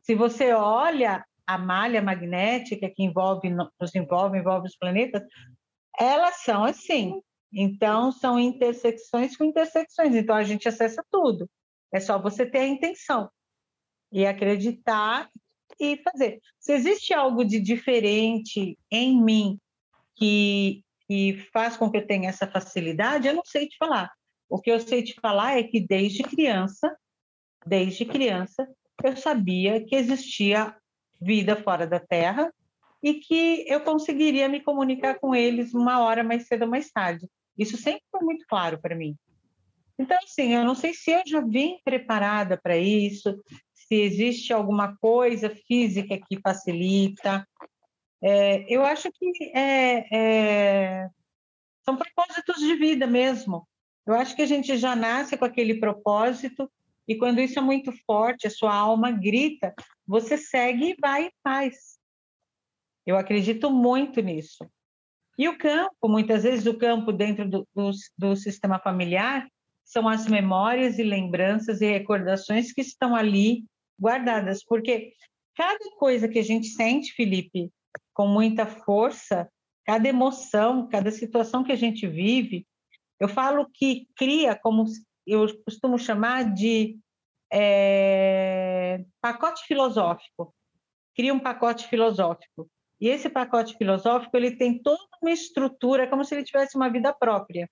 [0.05, 5.23] Se você olha a malha magnética que envolve, nos envolve, envolve os planetas,
[5.99, 7.19] elas são assim.
[7.51, 10.13] Então, são intersecções com intersecções.
[10.13, 11.49] Então, a gente acessa tudo.
[11.91, 13.29] É só você ter a intenção
[14.11, 15.27] e acreditar
[15.79, 16.39] e fazer.
[16.59, 19.59] Se existe algo de diferente em mim
[20.15, 24.11] que, que faz com que eu tenha essa facilidade, eu não sei te falar.
[24.47, 26.95] O que eu sei te falar é que desde criança,
[27.65, 28.67] desde criança,
[29.03, 30.75] eu sabia que existia
[31.19, 32.51] vida fora da Terra
[33.01, 37.27] e que eu conseguiria me comunicar com eles uma hora mais cedo ou mais tarde.
[37.57, 39.15] Isso sempre foi muito claro para mim.
[39.97, 43.39] Então, assim, eu não sei se eu já vim preparada para isso,
[43.73, 47.47] se existe alguma coisa física que facilita.
[48.21, 51.09] É, eu acho que é, é,
[51.83, 53.67] são propósitos de vida mesmo.
[54.05, 56.69] Eu acho que a gente já nasce com aquele propósito
[57.07, 59.73] e quando isso é muito forte, a sua alma grita,
[60.07, 61.97] você segue e vai e faz.
[63.05, 64.67] Eu acredito muito nisso.
[65.37, 69.47] E o campo, muitas vezes o campo dentro do, do, do sistema familiar,
[69.83, 73.63] são as memórias e lembranças e recordações que estão ali
[73.99, 75.13] guardadas, porque
[75.55, 77.71] cada coisa que a gente sente, Felipe,
[78.13, 79.47] com muita força,
[79.85, 82.65] cada emoção, cada situação que a gente vive,
[83.19, 84.85] eu falo que cria, como
[85.33, 86.97] eu costumo chamar de
[87.51, 90.53] é, pacote filosófico.
[91.15, 92.69] Cria um pacote filosófico.
[92.99, 97.13] E esse pacote filosófico ele tem toda uma estrutura, como se ele tivesse uma vida
[97.13, 97.69] própria.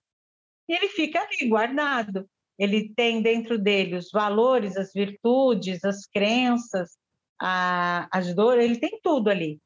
[0.68, 2.30] E ele fica ali guardado.
[2.58, 6.97] Ele tem dentro dele os valores, as virtudes, as crenças,
[7.39, 9.60] a, as dores, ele tem tudo ali.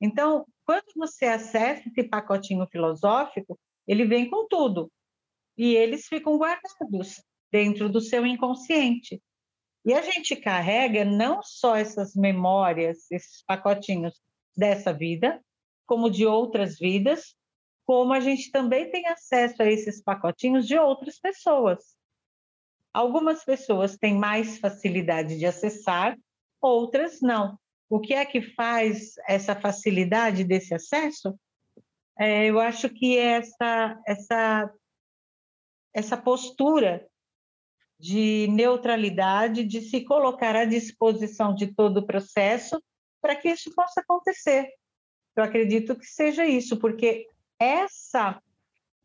[0.00, 4.90] Então, quando você acessa esse pacotinho filosófico, ele vem com tudo.
[5.56, 6.72] E eles ficam guardados
[7.52, 9.22] dentro do seu inconsciente.
[9.84, 14.20] E a gente carrega não só essas memórias, esses pacotinhos
[14.56, 15.40] dessa vida,
[15.86, 17.34] como de outras vidas,
[17.84, 21.96] como a gente também tem acesso a esses pacotinhos de outras pessoas.
[22.94, 26.16] Algumas pessoas têm mais facilidade de acessar,
[26.60, 27.58] outras não.
[27.90, 31.38] O que é que faz essa facilidade desse acesso?
[32.18, 34.72] É, eu acho que essa, essa,
[35.92, 37.06] essa postura
[38.02, 42.82] de neutralidade, de se colocar à disposição de todo o processo
[43.20, 44.68] para que isso possa acontecer.
[45.36, 47.28] Eu acredito que seja isso, porque
[47.60, 48.42] essa,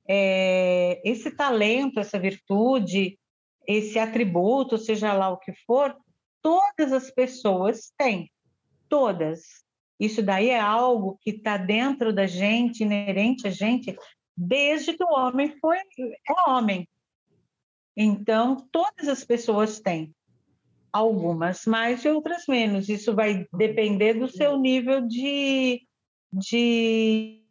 [0.10, 3.20] é, esse talento, essa virtude,
[3.68, 5.96] esse atributo, seja lá o que for,
[6.42, 8.32] todas as pessoas têm,
[8.90, 9.64] todas.
[10.00, 13.96] Isso daí é algo que está dentro da gente, inerente a gente,
[14.36, 16.90] desde que o homem foi é homem.
[18.00, 20.14] Então, todas as pessoas têm,
[20.94, 22.88] algumas mais e outras menos.
[22.90, 25.82] Isso vai depender do seu nível de,
[26.32, 27.42] de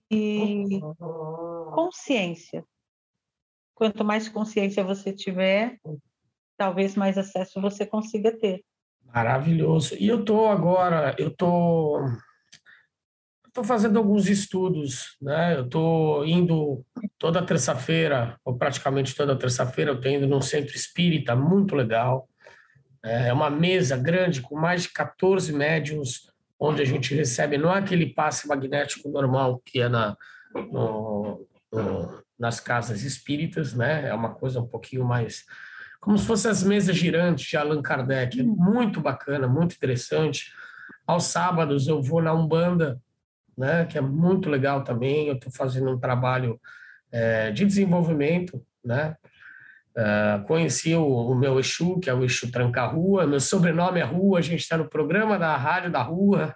[1.74, 2.64] consciência.
[3.74, 5.80] Quanto mais consciência você tiver,
[6.57, 8.64] talvez mais acesso você consiga ter.
[9.05, 9.97] Maravilhoso.
[9.99, 11.99] E eu estou agora, eu estou
[13.57, 15.57] estou fazendo alguns estudos, né?
[15.57, 16.85] Eu estou indo
[17.19, 22.29] toda terça-feira, ou praticamente toda terça-feira, eu estou indo num centro espírita muito legal.
[23.03, 26.31] É uma mesa grande com mais de 14 médiums,
[26.61, 30.17] onde a gente recebe, não é aquele passe magnético normal que é na,
[30.55, 34.09] no, no, nas casas espíritas, né?
[34.09, 35.45] É uma coisa um pouquinho mais.
[35.99, 38.39] Como se fossem as mesas girantes de Allan Kardec.
[38.39, 40.53] É muito bacana, muito interessante.
[41.07, 43.01] Aos sábados eu vou na Umbanda,
[43.57, 45.29] né, que é muito legal também.
[45.29, 46.61] Eu estou fazendo um trabalho
[47.11, 49.17] é, de desenvolvimento, né?
[49.97, 54.05] Uh, conheci o, o, meu Exu, que é o Exu Tranca Rua, meu sobrenome é
[54.05, 56.55] Rua, a gente está no programa da Rádio da Rua,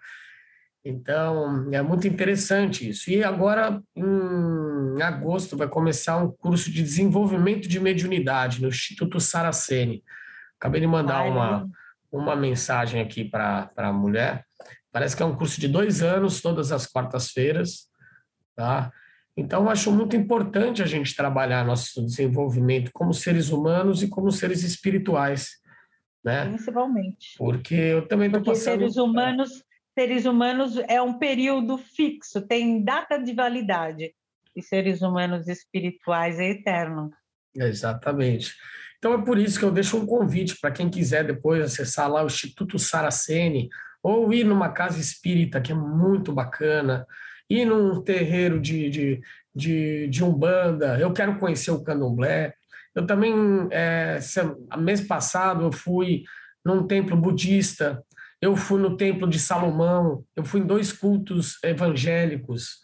[0.85, 3.11] então é muito interessante isso.
[3.11, 10.05] E agora, em agosto, vai começar um curso de desenvolvimento de mediunidade no Instituto Saraceni.
[10.59, 11.71] Acabei de mandar Ai, uma,
[12.13, 14.45] uma mensagem aqui para a mulher,
[14.93, 17.89] Parece que é um curso de dois anos, todas as quartas-feiras,
[18.57, 18.93] tá?
[19.37, 24.65] Então, acho muito importante a gente trabalhar nosso desenvolvimento como seres humanos e como seres
[24.65, 25.51] espirituais,
[26.25, 26.47] né?
[26.47, 27.37] Principalmente.
[27.39, 28.81] Porque eu também estou passando...
[28.81, 29.65] seres humanos,
[29.97, 34.15] seres humanos é um período fixo, tem data de validade.
[34.55, 37.13] E seres humanos espirituais é eterno.
[37.55, 38.53] Exatamente.
[38.99, 42.23] Então, é por isso que eu deixo um convite para quem quiser depois acessar lá
[42.23, 43.71] o Instituto Saraceni,
[44.03, 47.07] ou ir numa casa espírita, que é muito bacana,
[47.49, 49.21] ir num terreiro de, de,
[49.55, 52.55] de, de Umbanda, eu quero conhecer o candomblé.
[52.95, 53.35] Eu também,
[53.71, 54.19] é,
[54.79, 56.25] mês passado, eu fui
[56.65, 58.03] num templo budista,
[58.41, 62.79] eu fui no templo de Salomão, eu fui em dois cultos evangélicos,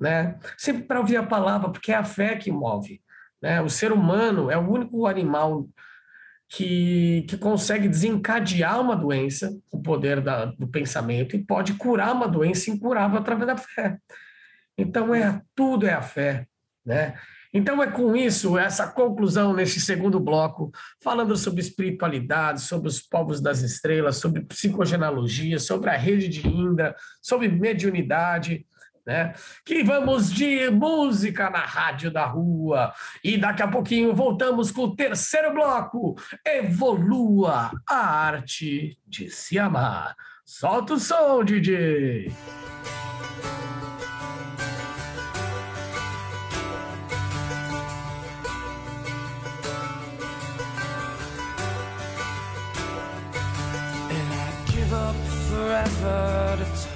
[0.00, 0.38] né?
[0.58, 3.00] Sempre para ouvir a palavra, porque é a fé que move.
[3.40, 3.60] Né?
[3.62, 5.68] O ser humano é o único animal
[6.48, 12.28] que, que consegue desencadear uma doença, o poder da, do pensamento, e pode curar uma
[12.28, 13.98] doença incurável através da fé.
[14.78, 16.46] Então, é tudo é a fé,
[16.84, 17.14] né?
[17.52, 20.70] Então, é com isso, essa conclusão nesse segundo bloco,
[21.02, 26.94] falando sobre espiritualidade, sobre os povos das estrelas, sobre psicogenealogia, sobre a rede de Indra,
[27.22, 28.66] sobre mediunidade,
[29.06, 29.34] né?
[29.64, 32.92] Que vamos de música na Rádio da Rua.
[33.22, 36.16] E daqui a pouquinho voltamos com o terceiro bloco.
[36.44, 40.16] Evolua a arte de se amar.
[40.44, 42.32] Solta o som, DJ!
[56.08, 56.95] And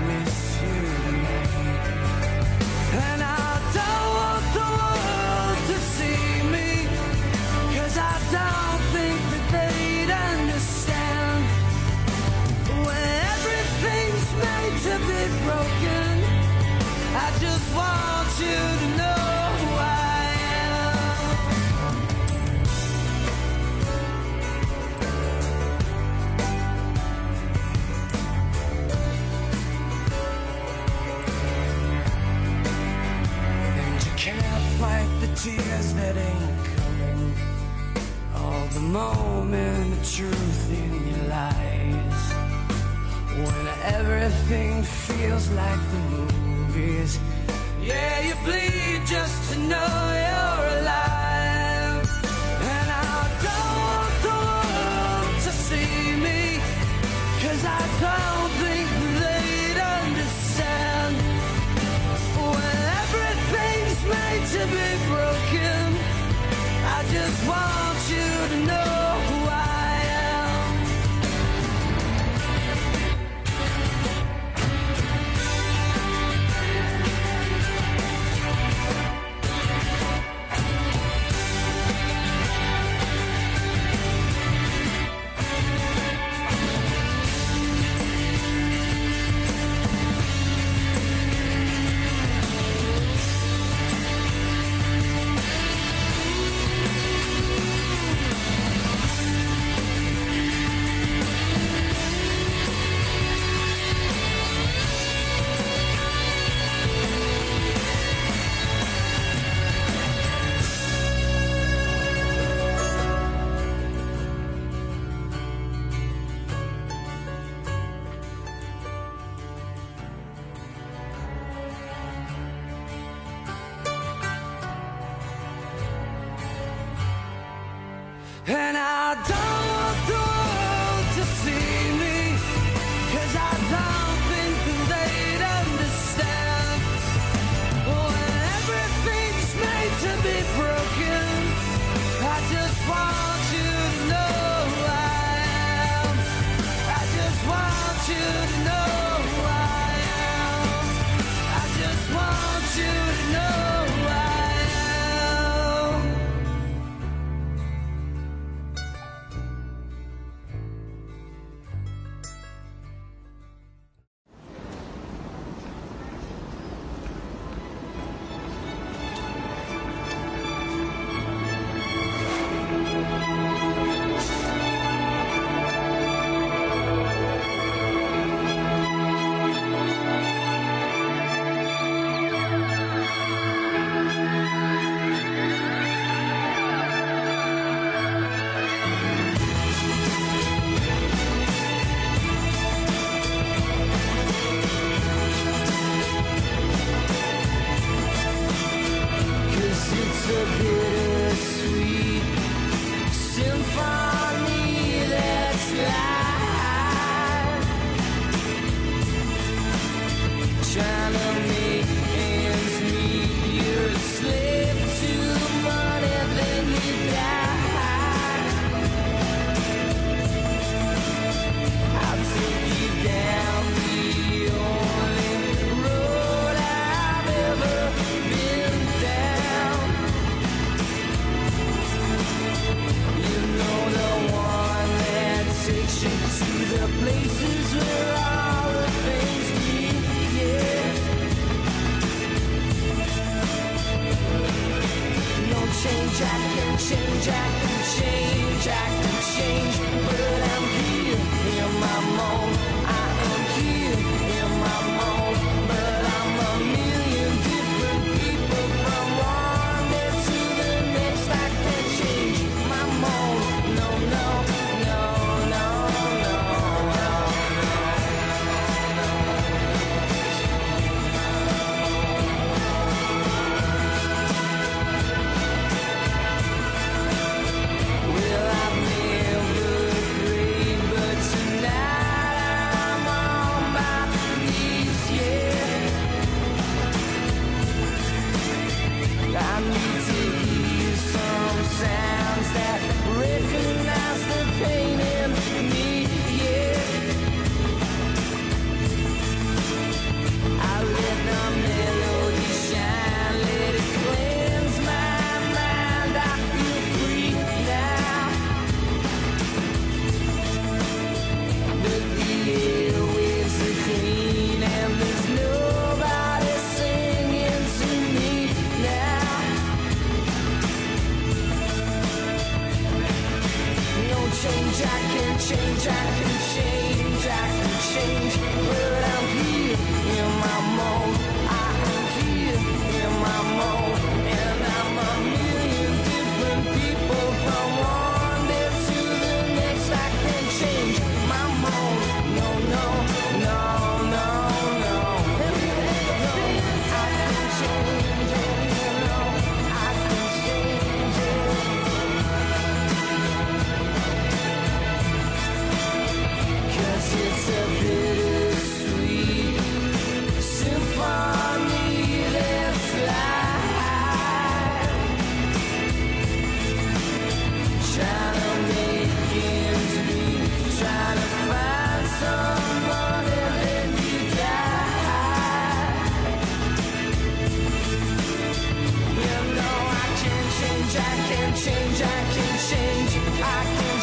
[35.43, 37.33] tears that ain't coming.
[38.35, 42.23] All the moment the truth in your lies.
[43.45, 43.67] When
[43.97, 47.19] everything feels like the movies.
[47.81, 49.93] Yeah, you bleed just to know
[50.25, 51.10] you're alive.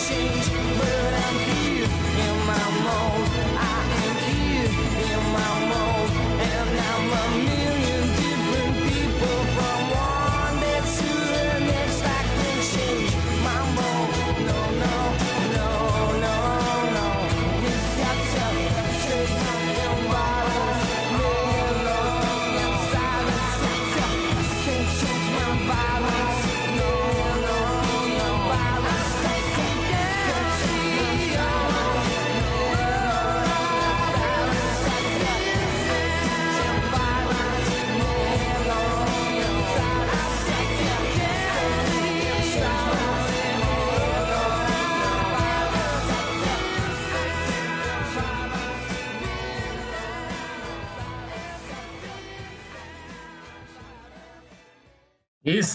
[0.08, 1.84] change, but I'm here
[2.24, 3.30] in my mode.
[3.58, 4.70] I am here
[5.12, 5.67] in my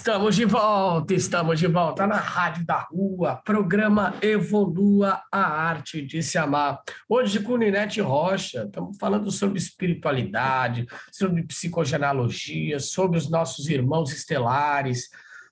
[0.04, 6.22] Estamos de volta, estamos de volta na Rádio da Rua, programa Evolua a Arte de
[6.22, 6.82] Se Amar.
[7.08, 15.08] Hoje com Ninete Rocha, estamos falando sobre espiritualidade, sobre psicogenealogia, sobre os nossos irmãos estelares,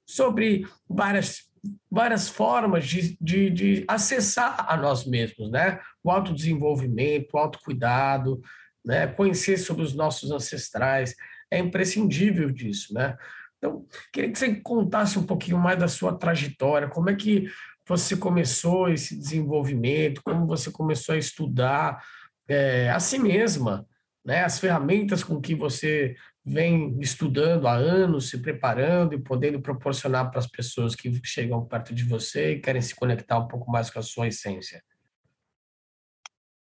[0.06, 1.50] sobre várias,
[1.90, 5.80] várias formas de, de, de acessar a nós mesmos, né?
[6.04, 8.42] O autodesenvolvimento, o autocuidado,
[8.84, 9.08] né?
[9.08, 11.16] conhecer sobre os nossos ancestrais,
[11.50, 13.16] é imprescindível disso, né?
[13.62, 17.46] Então, queria que você contasse um pouquinho mais da sua trajetória, como é que
[17.88, 22.04] você começou esse desenvolvimento, como você começou a estudar
[22.48, 23.86] é, a si mesma,
[24.26, 24.44] né?
[24.44, 30.40] as ferramentas com que você vem estudando há anos, se preparando e podendo proporcionar para
[30.40, 34.00] as pessoas que chegam perto de você e querem se conectar um pouco mais com
[34.00, 34.84] a sua essência.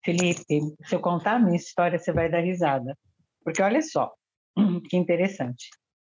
[0.04, 0.42] Felipe,
[0.84, 2.98] se eu contar a minha história, você vai dar risada.
[3.44, 4.12] Porque olha só,
[4.90, 5.68] que interessante.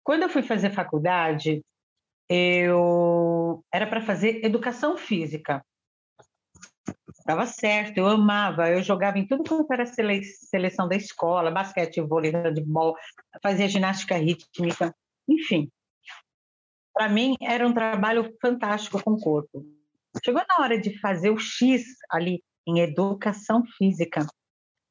[0.05, 1.65] Quando eu fui fazer faculdade,
[2.29, 5.65] eu era para fazer educação física.
[7.09, 11.99] Estava certo, eu amava, eu jogava em tudo quanto era sele seleção da escola, basquete,
[12.01, 12.95] vôlei, handebol,
[13.41, 14.95] fazia ginástica rítmica,
[15.27, 15.71] enfim.
[16.93, 19.65] Para mim era um trabalho fantástico com o corpo.
[20.23, 24.23] Chegou na hora de fazer o X ali em educação física.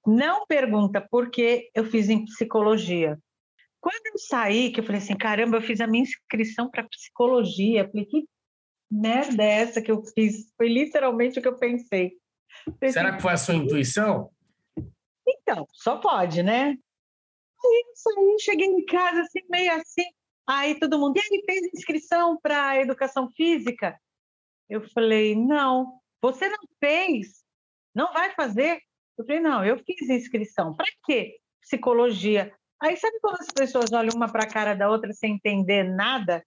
[0.05, 3.17] Não pergunta por que eu fiz em psicologia.
[3.85, 7.83] Quando eu saí, que eu falei assim, caramba, eu fiz a minha inscrição para psicologia.
[7.83, 8.27] Eu falei, que
[8.91, 10.51] merda é essa que eu fiz?
[10.57, 12.17] Foi literalmente o que eu pensei.
[12.81, 14.31] pensei Será que foi a sua intuição?
[15.29, 16.69] Então, só pode, né?
[16.69, 20.07] Aí eu saí, cheguei em casa assim, meio assim.
[20.49, 24.01] Aí todo mundo, e aí, fez inscrição para educação física?
[24.67, 27.45] Eu falei, não, você não fez,
[27.95, 28.81] não vai fazer?
[29.19, 30.75] Eu falei, não, eu fiz inscrição.
[30.75, 31.37] Para quê?
[31.61, 32.51] Psicologia.
[32.85, 36.45] Aí sabe quando as pessoas olham uma para a cara da outra sem entender nada?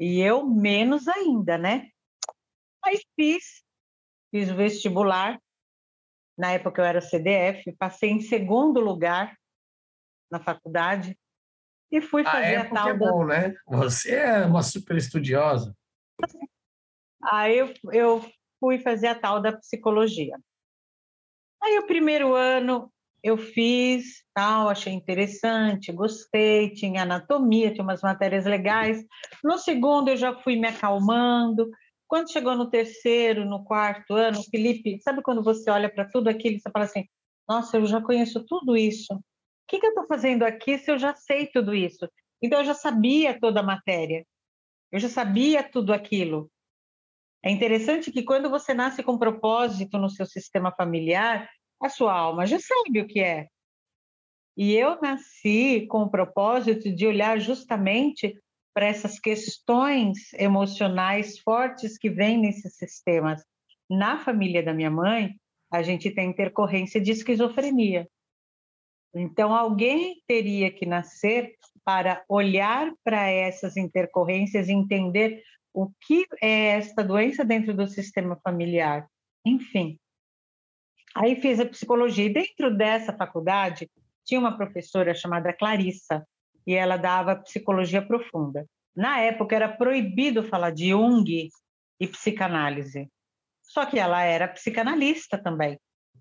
[0.00, 1.90] E eu menos ainda, né?
[2.82, 3.62] Aí fiz,
[4.30, 5.38] fiz o vestibular.
[6.38, 9.38] Na época eu era CDF, passei em segundo lugar
[10.30, 11.18] na faculdade
[11.92, 13.48] e fui fazer a, a tal é bom, da...
[13.48, 13.54] né?
[13.68, 15.76] Você é uma super estudiosa.
[17.24, 20.34] Aí eu, eu fui fazer a tal da psicologia.
[21.62, 22.90] Aí o primeiro ano
[23.24, 29.02] eu fiz, tal, achei interessante, gostei, tinha anatomia, tinha umas matérias legais.
[29.42, 31.70] No segundo eu já fui me acalmando.
[32.06, 36.56] Quando chegou no terceiro, no quarto ano, Felipe, sabe quando você olha para tudo aquilo
[36.56, 37.06] e você fala assim:
[37.48, 39.14] "Nossa, eu já conheço tudo isso.
[39.14, 39.22] O
[39.68, 42.06] que, que eu estou fazendo aqui se eu já sei tudo isso?"
[42.42, 44.26] Então eu já sabia toda a matéria.
[44.92, 46.50] Eu já sabia tudo aquilo.
[47.42, 51.48] É interessante que quando você nasce com propósito no seu sistema familiar,
[51.84, 53.46] a sua alma já sabe o que é.
[54.56, 58.34] E eu nasci com o propósito de olhar justamente
[58.72, 63.44] para essas questões emocionais fortes que vêm nesses sistemas.
[63.90, 65.34] Na família da minha mãe,
[65.70, 68.08] a gente tem intercorrência de esquizofrenia.
[69.14, 71.54] Então, alguém teria que nascer
[71.84, 78.36] para olhar para essas intercorrências e entender o que é esta doença dentro do sistema
[78.42, 79.06] familiar.
[79.44, 79.98] Enfim,
[81.14, 82.26] Aí fiz a psicologia.
[82.26, 83.88] E dentro dessa faculdade
[84.24, 86.26] tinha uma professora chamada Clarissa,
[86.66, 88.66] e ela dava psicologia profunda.
[88.96, 91.50] Na época era proibido falar de Jung
[92.00, 93.08] e psicanálise.
[93.62, 95.78] Só que ela era psicanalista também.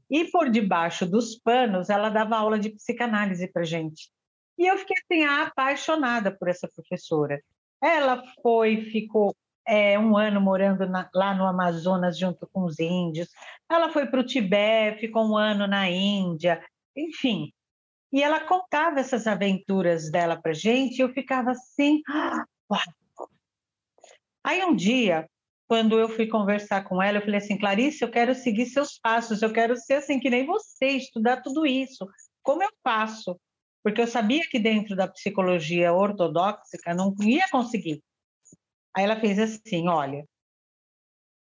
[0.09, 4.11] E por debaixo dos panos, ela dava aula de psicanálise para gente.
[4.57, 7.41] E eu fiquei assim, apaixonada por essa professora.
[7.81, 9.35] Ela foi, ficou
[9.67, 13.29] é, um ano morando na, lá no Amazonas junto com os índios.
[13.69, 16.63] Ela foi para o Tibete, ficou um ano na Índia,
[16.95, 17.51] enfim.
[18.11, 22.01] E ela contava essas aventuras dela para gente, e eu ficava assim.
[22.07, 22.43] Ah,
[24.43, 25.27] Aí um dia,
[25.67, 29.41] quando eu fui conversar com ela, eu falei assim, Clarice, eu quero seguir seus passos,
[29.41, 32.07] eu quero ser assim que nem você, estudar tudo isso.
[32.41, 33.39] Como eu faço?
[33.81, 38.03] Porque eu sabia que dentro da psicologia ortodoxa não ia conseguir.
[38.95, 40.25] Aí ela fez assim: olha,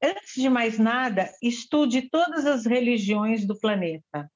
[0.02, 4.30] antes de mais nada, estude todas as religiões do planeta.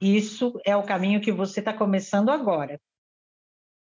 [0.00, 2.80] Isso é o caminho que você está começando agora.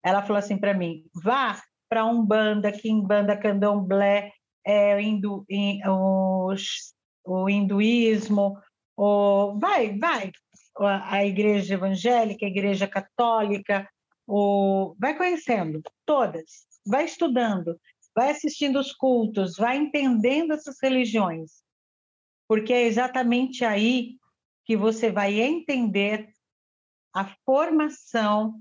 [0.05, 4.33] Ela falou assim para mim: vá para Umbanda, Kimbanda, Candomblé,
[4.67, 8.59] é, hindu, in, os, o hinduísmo,
[8.97, 10.33] o, vai, vai,
[10.79, 13.89] a igreja evangélica, a igreja católica,
[14.27, 17.79] o, vai conhecendo todas, vai estudando
[18.15, 21.63] vai assistindo os cultos, vai entendendo essas religiões,
[22.49, 24.17] porque é exatamente aí
[24.65, 26.33] que você vai entender
[27.15, 28.61] a formação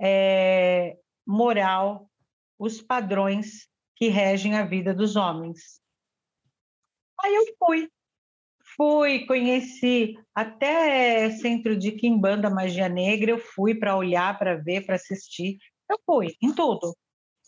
[0.00, 0.96] é,
[1.26, 2.10] moral
[2.58, 5.80] os padrões que regem a vida dos homens.
[7.22, 7.88] Aí eu fui.
[8.76, 14.96] Fui, conheci até centro de Kimbanda Magia Negra, eu fui para olhar, para ver, para
[14.96, 15.56] assistir.
[15.90, 16.94] Eu fui, em tudo.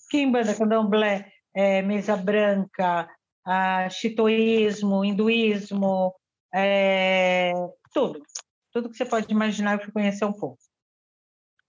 [0.08, 3.08] Kimbanda, Candomblé, é, Mesa Branca,
[3.44, 6.14] a chitoísmo, hinduísmo,
[6.54, 7.52] é,
[7.92, 8.22] tudo.
[8.72, 10.58] Tudo que você pode imaginar, eu fui conhecer um pouco.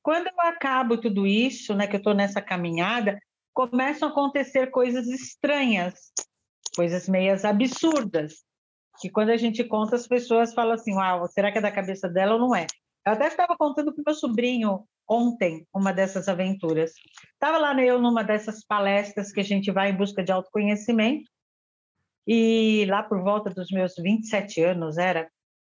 [0.01, 3.19] Quando eu acabo tudo isso, né, que eu estou nessa caminhada,
[3.53, 5.93] começam a acontecer coisas estranhas,
[6.75, 8.43] coisas meias absurdas,
[8.99, 12.07] que quando a gente conta, as pessoas falam assim, uau, será que é da cabeça
[12.09, 12.65] dela ou não é?
[13.05, 16.93] Eu até estava contando para o meu sobrinho ontem uma dessas aventuras.
[17.33, 21.29] Estava lá eu numa dessas palestras que a gente vai em busca de autoconhecimento,
[22.27, 25.29] e lá por volta dos meus 27 anos, era,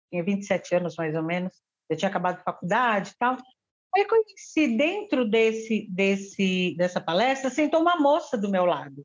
[0.09, 1.53] tinha 27 anos mais ou menos,
[1.89, 3.37] eu tinha acabado faculdade e tal,
[3.95, 9.03] Aí conheci dentro desse, desse, dessa palestra, sentou uma moça do meu lado.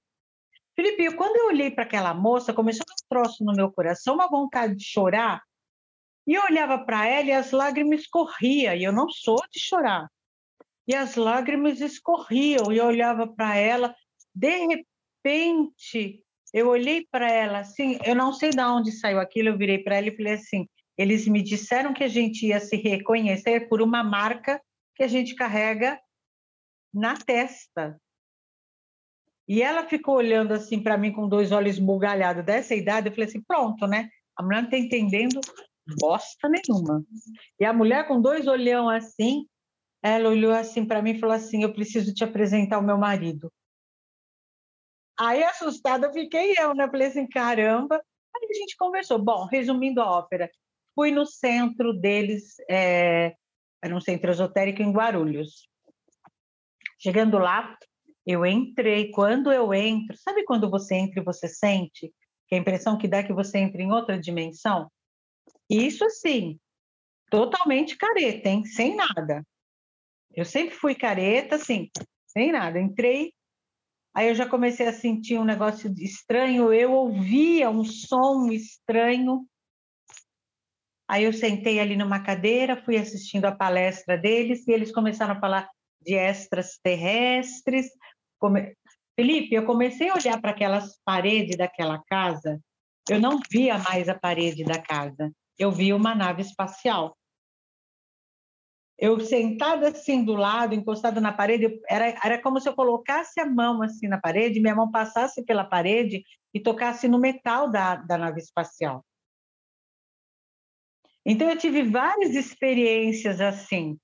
[0.77, 4.75] Felipe, quando eu olhei para aquela moça, começou um troço no meu coração, uma vontade
[4.77, 5.43] de chorar.
[6.27, 10.09] E eu olhava para ela e as lágrimas escorriam, e eu não sou de chorar.
[10.87, 13.95] E as lágrimas escorriam, e eu olhava para ela.
[14.35, 19.59] De repente, eu olhei para ela assim, eu não sei de onde saiu aquilo, eu
[19.59, 23.69] virei para ela e falei assim: eles me disseram que a gente ia se reconhecer
[23.69, 24.61] por uma marca
[24.95, 26.01] que a gente carrega
[26.93, 27.99] na testa.
[29.49, 33.09] E ela ficou olhando assim para mim com dois olhos bugalhados dessa idade.
[33.09, 34.11] Eu falei assim: pronto, né?
[34.37, 35.41] A mulher não está entendendo
[35.99, 37.05] bosta nenhuma.
[37.59, 39.47] E a mulher com dois olhão assim,
[40.03, 43.53] ela olhou assim para mim e falou assim: eu preciso te apresentar o meu marido.
[45.19, 46.89] Aí assustada fiquei eu, né?
[46.89, 48.03] Falei assim: caramba.
[48.35, 49.19] Aí a gente conversou.
[49.19, 50.51] Bom, resumindo a ópera,
[50.95, 53.35] fui no centro deles é,
[53.83, 55.69] era um centro esotérico em Guarulhos.
[56.99, 57.77] Chegando lá,
[58.27, 59.11] eu entrei.
[59.11, 62.13] Quando eu entro, sabe quando você entra e você sente
[62.49, 64.91] que a impressão que dá é que você entra em outra dimensão?
[65.69, 66.61] Isso sim,
[67.31, 68.65] totalmente careta, hein?
[68.65, 69.43] Sem nada.
[70.35, 71.91] Eu sempre fui careta, assim,
[72.27, 72.81] sem nada.
[72.81, 73.33] Entrei,
[74.15, 76.73] aí eu já comecei a sentir um negócio estranho.
[76.73, 79.47] Eu ouvia um som estranho
[81.13, 85.41] Aí eu sentei ali numa cadeira, fui assistindo a palestra deles e eles começaram a
[85.41, 85.69] falar
[86.01, 87.91] de extras terrestres.
[88.39, 88.75] Come...
[89.15, 92.59] Felipe, eu comecei a olhar para aquelas paredes daquela casa,
[93.11, 97.15] eu não via mais a parede da casa, eu via uma nave espacial.
[99.03, 103.45] Eu sentada assim do lado, encostada na parede, era, era como se eu colocasse a
[103.45, 106.23] mão assim na parede, minha mão passasse pela parede
[106.55, 109.05] e tocasse no metal da, da nave espacial.
[111.27, 113.99] Então, eu tive várias experiências assim.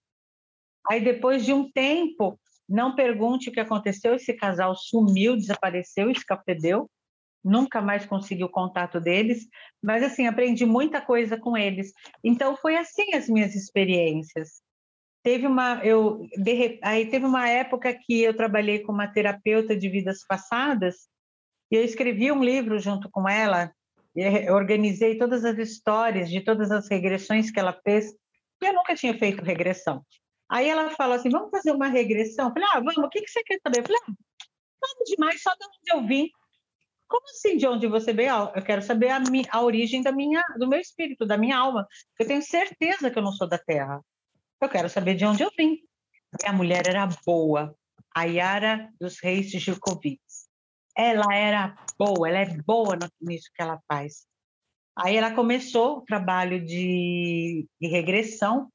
[0.91, 2.37] Aí, depois de um tempo,
[2.69, 6.91] não pergunte o que aconteceu, esse casal sumiu, desapareceu, escapedeu,
[7.45, 9.47] nunca mais consegui o contato deles,
[9.81, 11.93] mas assim, aprendi muita coisa com eles.
[12.25, 14.67] Então, foi assim as minhas experiências.
[15.23, 19.89] Teve uma, eu, de, aí teve uma época que eu trabalhei com uma terapeuta de
[19.89, 21.09] vidas passadas,
[21.71, 23.73] e eu escrevi um livro junto com ela,
[24.15, 28.13] eu organizei todas as histórias de todas as regressões que ela fez,
[28.61, 30.05] e eu nunca tinha feito regressão.
[30.51, 32.49] Aí ela fala assim: vamos fazer uma regressão?
[32.49, 33.81] Eu falei: ah, vamos, o que, que você quer saber?
[33.81, 34.13] Eu falei: ah,
[34.83, 36.31] nada demais, só de onde eu vim.
[37.07, 38.35] Como assim de onde você veio?
[38.35, 41.57] Ah, eu quero saber a, minha, a origem da minha, do meu espírito, da minha
[41.57, 41.87] alma.
[42.19, 44.03] Eu tenho certeza que eu não sou da Terra.
[44.61, 45.79] Eu quero saber de onde eu vim.
[46.45, 47.75] A mulher era boa,
[48.15, 50.49] a Yara dos Reis de Gilkovitz
[50.99, 54.27] ela era boa, ela é boa nisso que ela faz.
[54.99, 58.69] Aí ela começou o trabalho de, de regressão.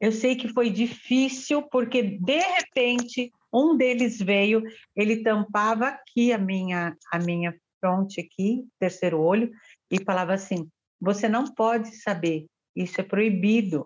[0.00, 4.62] Eu sei que foi difícil, porque de repente um deles veio,
[4.94, 9.50] ele tampava aqui a minha, a minha fronte aqui, terceiro olho,
[9.90, 10.68] e falava assim:
[11.00, 13.84] você não pode saber, isso é proibido.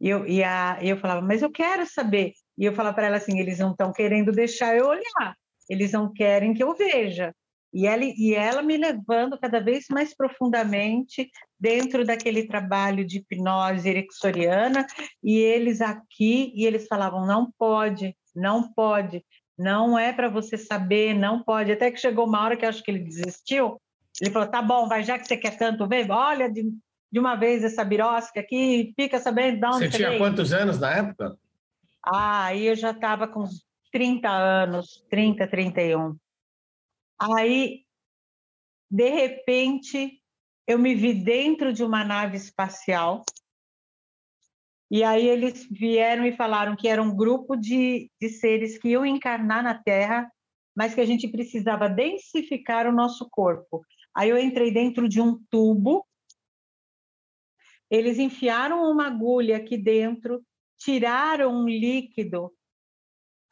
[0.00, 2.32] E eu, e a, eu falava, mas eu quero saber.
[2.58, 5.36] E eu falava para ela assim: eles não estão querendo deixar eu olhar
[5.68, 7.34] eles não querem que eu veja.
[7.72, 13.88] E ela, e ela me levando cada vez mais profundamente dentro daquele trabalho de hipnose
[13.88, 14.86] erexoriana,
[15.22, 19.24] e eles aqui, e eles falavam: não pode, não pode,
[19.58, 21.72] não é para você saber, não pode.
[21.72, 23.80] Até que chegou uma hora que eu acho que ele desistiu,
[24.20, 26.62] ele falou: tá bom, vai, já que você quer tanto ver, olha de,
[27.14, 30.96] de uma vez essa birosca aqui, fica sabendo de onde você tinha quantos anos na
[30.96, 31.38] época?
[32.04, 33.44] Ah, aí eu já estava com
[33.92, 36.16] 30 anos, 30, 31.
[37.22, 37.82] Aí,
[38.90, 40.20] de repente,
[40.66, 43.22] eu me vi dentro de uma nave espacial
[44.90, 49.06] E aí eles vieram e falaram que era um grupo de, de seres que iam
[49.06, 50.28] encarnar na Terra,
[50.76, 53.86] mas que a gente precisava densificar o nosso corpo.
[54.16, 56.04] Aí eu entrei dentro de um tubo,
[57.90, 60.42] eles enfiaram uma agulha aqui dentro,
[60.78, 62.52] tiraram um líquido,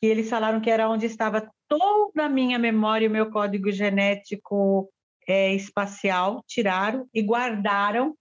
[0.01, 3.71] que eles falaram que era onde estava toda a minha memória e o meu código
[3.71, 4.91] genético
[5.29, 8.17] é, espacial, tiraram e guardaram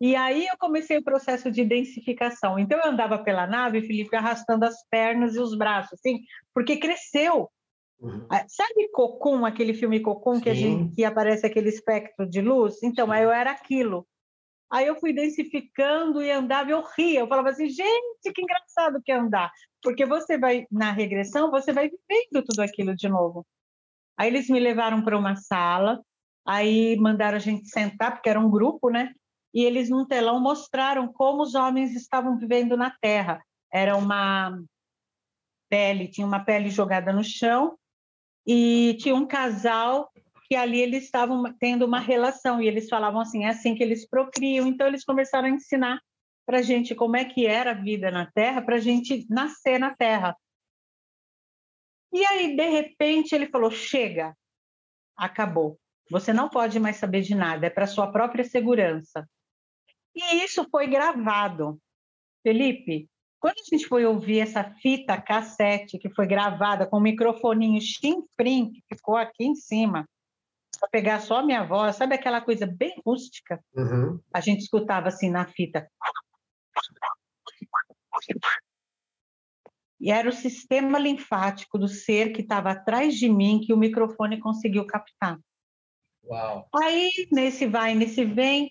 [0.00, 2.58] e aí eu comecei o processo de densificação.
[2.58, 6.20] Então eu andava pela nave, Felipe, arrastando as pernas e os braços, assim,
[6.52, 7.50] porque cresceu.
[7.98, 8.26] Uhum.
[8.30, 12.82] Ah, sabe Cocum, aquele filme Cocum que, gente, que aparece aquele espectro de luz?
[12.82, 14.06] Então, aí eu era aquilo.
[14.70, 17.20] Aí eu fui densificando e andava eu ria.
[17.20, 19.50] Eu falava assim, gente, que engraçado que é andar.
[19.82, 23.46] Porque você vai, na regressão, você vai vivendo tudo aquilo de novo.
[24.18, 26.02] Aí eles me levaram para uma sala,
[26.44, 29.12] aí mandaram a gente sentar, porque era um grupo, né?
[29.56, 33.42] e eles num telão mostraram como os homens estavam vivendo na Terra.
[33.72, 34.62] Era uma
[35.70, 37.74] pele, tinha uma pele jogada no chão
[38.46, 40.12] e tinha um casal
[40.48, 44.08] que ali eles estavam tendo uma relação e eles falavam assim, é assim que eles
[44.08, 44.66] procriam.
[44.66, 46.00] Então eles começaram a ensinar
[46.46, 49.78] para a gente como é que era a vida na Terra, para a gente nascer
[49.78, 50.36] na Terra.
[52.12, 54.34] E aí, de repente, ele falou: chega,
[55.16, 55.78] acabou.
[56.10, 59.28] Você não pode mais saber de nada, é para sua própria segurança.
[60.14, 61.80] E isso foi gravado.
[62.42, 63.10] Felipe,
[63.40, 68.70] quando a gente foi ouvir essa fita cassete que foi gravada com o microfoninho chinfrim
[68.70, 70.08] que ficou aqui em cima,
[70.78, 73.62] para pegar só a minha voz, sabe aquela coisa bem rústica?
[73.74, 74.20] Uhum.
[74.32, 75.88] A gente escutava assim na fita.
[79.98, 84.38] E era o sistema linfático do ser que estava atrás de mim que o microfone
[84.38, 85.38] conseguiu captar.
[86.24, 86.68] Uau.
[86.74, 88.70] Aí, nesse vai, nesse vem,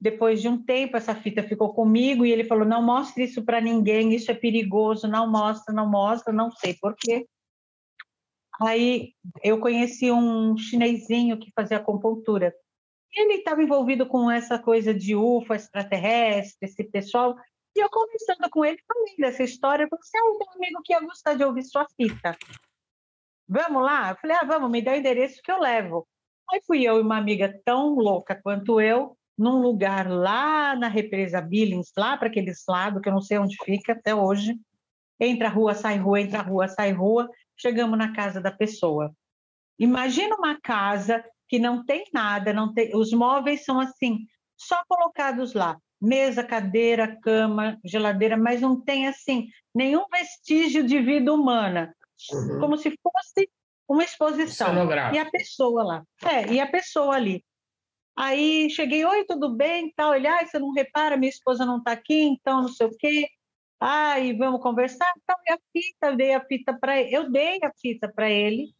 [0.00, 3.60] depois de um tempo, essa fita ficou comigo e ele falou: não mostre isso para
[3.60, 7.26] ninguém, isso é perigoso, não mostra, não mostra, não sei por quê.
[8.60, 12.54] Aí eu conheci um chinesinho que fazia acupuntura.
[13.12, 17.36] Ele estava envolvido com essa coisa de UFO, extraterrestre, esse pessoal.
[17.74, 21.00] E eu conversando com ele, falei dessa história, falei assim, ah, um amigo que ia
[21.00, 22.36] gostar de ouvir sua fita.
[23.48, 24.10] Vamos lá?
[24.10, 26.06] Eu falei, ah, vamos, me dá o endereço que eu levo.
[26.52, 31.40] Aí fui eu e uma amiga tão louca quanto eu, num lugar lá na represa
[31.40, 34.54] Billings, lá para aqueles lados, que eu não sei onde fica até hoje.
[35.18, 37.28] Entra rua, sai rua, entra rua, sai rua.
[37.60, 39.14] Chegamos na casa da pessoa.
[39.78, 44.26] Imagina uma casa que não tem nada, não tem, os móveis são assim,
[44.56, 51.32] só colocados lá, mesa, cadeira, cama, geladeira, mas não tem assim nenhum vestígio de vida
[51.32, 51.94] humana,
[52.32, 52.60] uhum.
[52.60, 53.50] como se fosse
[53.88, 54.68] uma exposição.
[55.14, 57.44] E a pessoa lá, é, e a pessoa ali.
[58.16, 59.92] Aí cheguei, oi, tudo bem?
[59.96, 60.14] Tal.
[60.14, 63.26] Ele, ah, você não repara, minha esposa não está aqui, então não sei o quê.
[63.80, 65.10] Ai, vamos conversar?
[65.16, 66.16] Então, e a fita?
[66.16, 67.16] Dei a fita para ele.
[67.16, 68.74] Eu dei a fita para ele.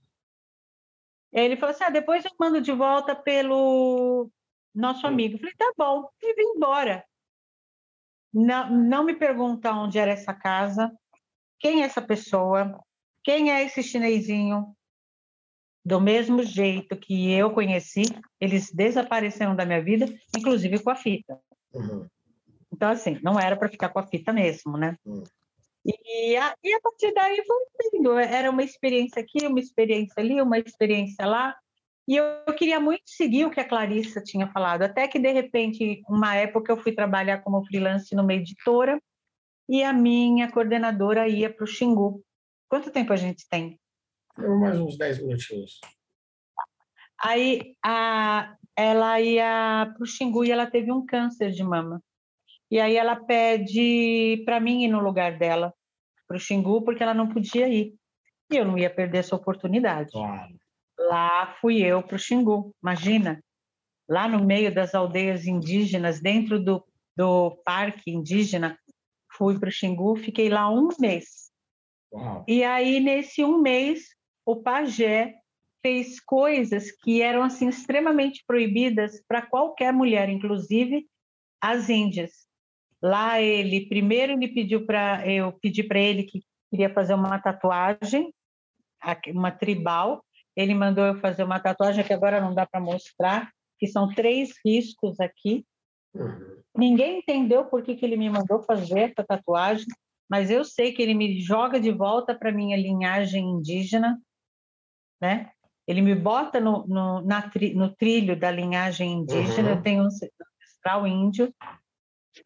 [1.33, 4.31] Ele falou assim: ah, depois eu mando de volta pelo
[4.75, 5.37] nosso amigo.
[5.37, 7.05] Eu falei, tá bom, e vim embora.
[8.33, 10.93] Não, não me pergunta onde era essa casa,
[11.59, 12.79] quem é essa pessoa,
[13.25, 14.77] quem é esse chinesinho,
[15.85, 18.03] do mesmo jeito que eu conheci,
[18.41, 20.07] eles desapareceram da minha vida,
[20.37, 21.41] inclusive com a fita.
[21.73, 22.07] Uhum.
[22.73, 24.97] Então, assim, não era para ficar com a fita mesmo, né?
[25.05, 25.25] Uhum.
[25.85, 28.19] E, a, e a partir daí foi indo.
[28.19, 31.57] Era uma experiência aqui, uma experiência ali, uma experiência lá.
[32.07, 34.83] E eu, eu, queria muito seguir o que a Clarissa tinha falado.
[34.83, 39.01] Até que, de repente, uma época eu fui trabalhar como freelance numa editora
[39.69, 42.23] e a minha coordenadora ia para o Xingu.
[42.69, 43.79] Quanto tempo a gente tem?
[44.37, 45.81] mais uns 10 minutinhos.
[47.23, 52.03] Aí a, ela ia para o Xingu e ela teve um câncer de mama.
[52.71, 55.75] E aí ela pede para mim ir no lugar dela,
[56.27, 57.95] para o Xingu, porque ela não podia ir.
[58.51, 60.13] E eu não ia perder essa oportunidade.
[60.13, 60.55] Claro.
[60.99, 63.43] Lá fui eu para o Xingu, imagina.
[64.09, 66.85] Lá no meio das aldeias indígenas, dentro do,
[67.17, 68.79] do parque indígena,
[69.33, 71.51] fui para o Xingu, fiquei lá um mês.
[72.13, 72.45] Uau.
[72.47, 74.09] E aí, nesse um mês,
[74.45, 75.35] o pajé
[75.83, 81.09] fez coisas que eram assim extremamente proibidas para qualquer mulher, inclusive
[81.61, 82.50] as índias.
[83.03, 88.33] Lá ele primeiro me pediu para eu pedi para ele que queria fazer uma tatuagem,
[89.29, 90.23] uma tribal.
[90.57, 94.51] Ele mandou eu fazer uma tatuagem que agora não dá para mostrar, que são três
[94.65, 95.65] riscos aqui.
[96.15, 96.61] Uhum.
[96.77, 99.87] Ninguém entendeu por que, que ele me mandou fazer essa tatuagem,
[100.29, 104.19] mas eu sei que ele me joga de volta para minha linhagem indígena
[105.21, 105.51] né?
[105.87, 109.77] Ele me bota no, no, tri, no trilho da linhagem indígena, uhum.
[109.77, 111.53] eu tenho um ancestral índio,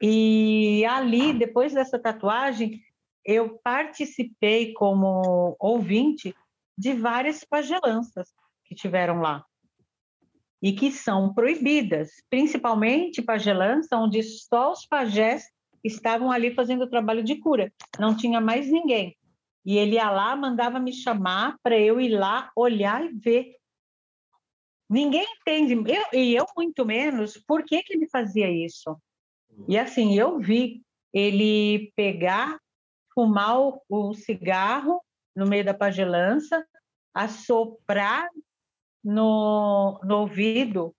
[0.01, 2.81] E ali, depois dessa tatuagem,
[3.25, 6.35] eu participei como ouvinte
[6.77, 8.29] de várias pagelanças
[8.65, 9.45] que tiveram lá
[10.65, 15.45] e que são proibidas, principalmente pagelança, onde só os pajés
[15.85, 19.15] estavam ali fazendo o trabalho de cura, não tinha mais ninguém.
[19.63, 23.57] E ele ia lá, mandava me chamar para eu ir lá olhar e ver.
[24.89, 28.97] Ninguém entende, eu, e eu muito menos, por que, que ele fazia isso.
[29.69, 30.83] E assim, eu vi
[31.13, 32.59] ele pegar,
[33.15, 33.59] fumar
[33.89, 35.01] o, cigarro
[35.35, 36.65] no meio da pagelança,
[37.15, 38.29] assoprar
[39.03, 40.95] no, no ouvido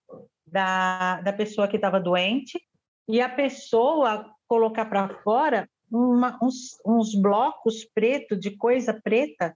[0.45, 2.59] da, da pessoa que estava doente
[3.07, 9.55] e a pessoa colocar para fora uma, uns, uns blocos pretos de coisa preta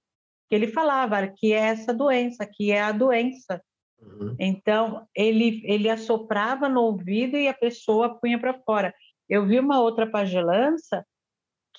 [0.49, 3.61] que ele falava que é essa doença, que é a doença.
[4.01, 4.35] Uhum.
[4.39, 8.93] Então, ele, ele assoprava no ouvido e a pessoa punha para fora.
[9.27, 11.05] Eu vi uma outra pagelança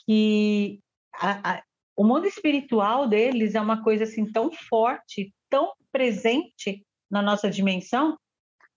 [0.07, 0.81] que
[1.15, 1.63] a, a,
[1.97, 8.17] o mundo espiritual deles é uma coisa assim tão forte, tão presente na nossa dimensão,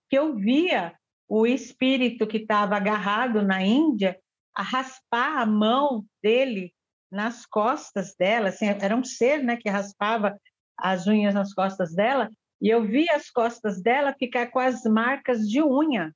[0.10, 0.94] que eu via
[1.28, 4.20] o espírito que estava agarrado na Índia
[4.56, 6.74] a raspar a mão dele
[7.12, 10.36] nas costas dela, assim, era um ser, né, que raspava
[10.78, 12.30] as unhas nas costas dela,
[12.64, 16.16] e eu vi as costas dela ficar com as marcas de unha.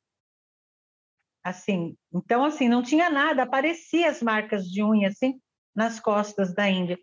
[1.44, 5.38] Assim, então assim, não tinha nada, aparecia as marcas de unha assim
[5.76, 6.98] nas costas da Índia.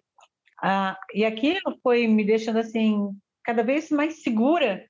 [0.62, 4.88] Ah, e aquilo foi me deixando assim cada vez mais segura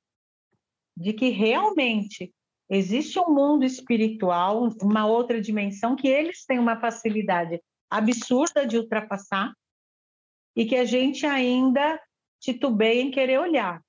[0.96, 2.32] de que realmente
[2.70, 7.60] existe um mundo espiritual, uma outra dimensão que eles têm uma facilidade
[7.90, 9.52] absurda de ultrapassar
[10.54, 12.00] e que a gente ainda
[12.40, 13.83] titubeia em querer olhar,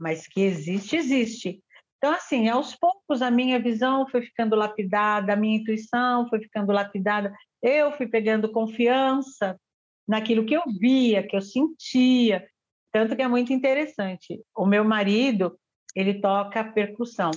[0.00, 1.62] mas que existe, existe.
[1.98, 6.72] Então, assim, aos poucos a minha visão foi ficando lapidada, a minha intuição foi ficando
[6.72, 7.30] lapidada,
[7.62, 9.60] eu fui pegando confiança
[10.08, 12.48] naquilo que eu via, que eu sentia,
[12.90, 14.42] tanto que é muito interessante.
[14.56, 15.58] O meu marido,
[15.94, 17.30] ele toca percussão.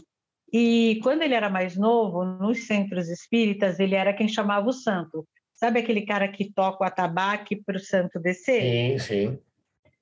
[0.52, 5.28] E quando ele era mais novo, nos centros espíritas, ele era quem chamava o santo.
[5.54, 8.62] Sabe aquele cara que toca o atabaque para o santo descer?
[8.62, 9.40] Sim, sim.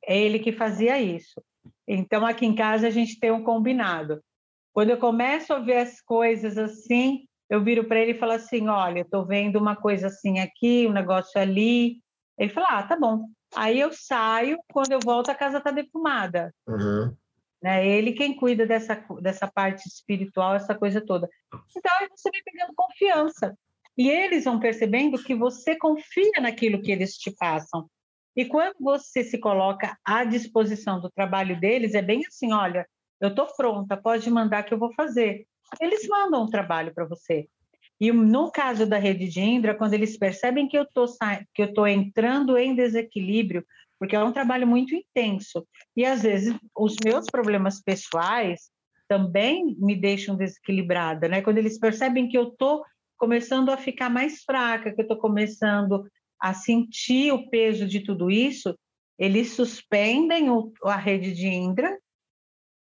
[0.05, 1.41] É ele que fazia isso.
[1.93, 4.23] Então, aqui em casa, a gente tem um combinado.
[4.73, 8.69] Quando eu começo a ver as coisas assim, eu viro para ele e falo assim:
[8.69, 11.97] Olha, estou vendo uma coisa assim aqui, um negócio ali.
[12.38, 13.26] Ele fala: Ah, tá bom.
[13.53, 16.55] Aí eu saio, quando eu volto, a casa está defumada.
[16.65, 17.13] Uhum.
[17.61, 17.85] Né?
[17.85, 21.30] Ele quem cuida dessa, dessa parte espiritual, essa coisa toda.
[21.76, 23.53] Então, aí você vem pegando confiança.
[23.97, 27.85] E eles vão percebendo que você confia naquilo que eles te passam.
[28.36, 32.88] E quando você se coloca à disposição do trabalho deles, é bem assim: olha,
[33.20, 35.45] eu estou pronta, pode mandar que eu vou fazer.
[35.80, 37.48] Eles mandam um trabalho para você.
[37.99, 41.06] E no caso da rede de Indra, quando eles percebem que eu tô
[41.53, 43.64] que eu estou entrando em desequilíbrio,
[43.99, 48.72] porque é um trabalho muito intenso, e às vezes os meus problemas pessoais
[49.08, 51.41] também me deixam desequilibrada, né?
[51.41, 52.84] Quando eles percebem que eu estou
[53.18, 56.03] começando a ficar mais fraca, que eu estou começando
[56.41, 58.76] a sentir o peso de tudo isso,
[59.18, 61.99] eles suspendem o, a rede de Indra,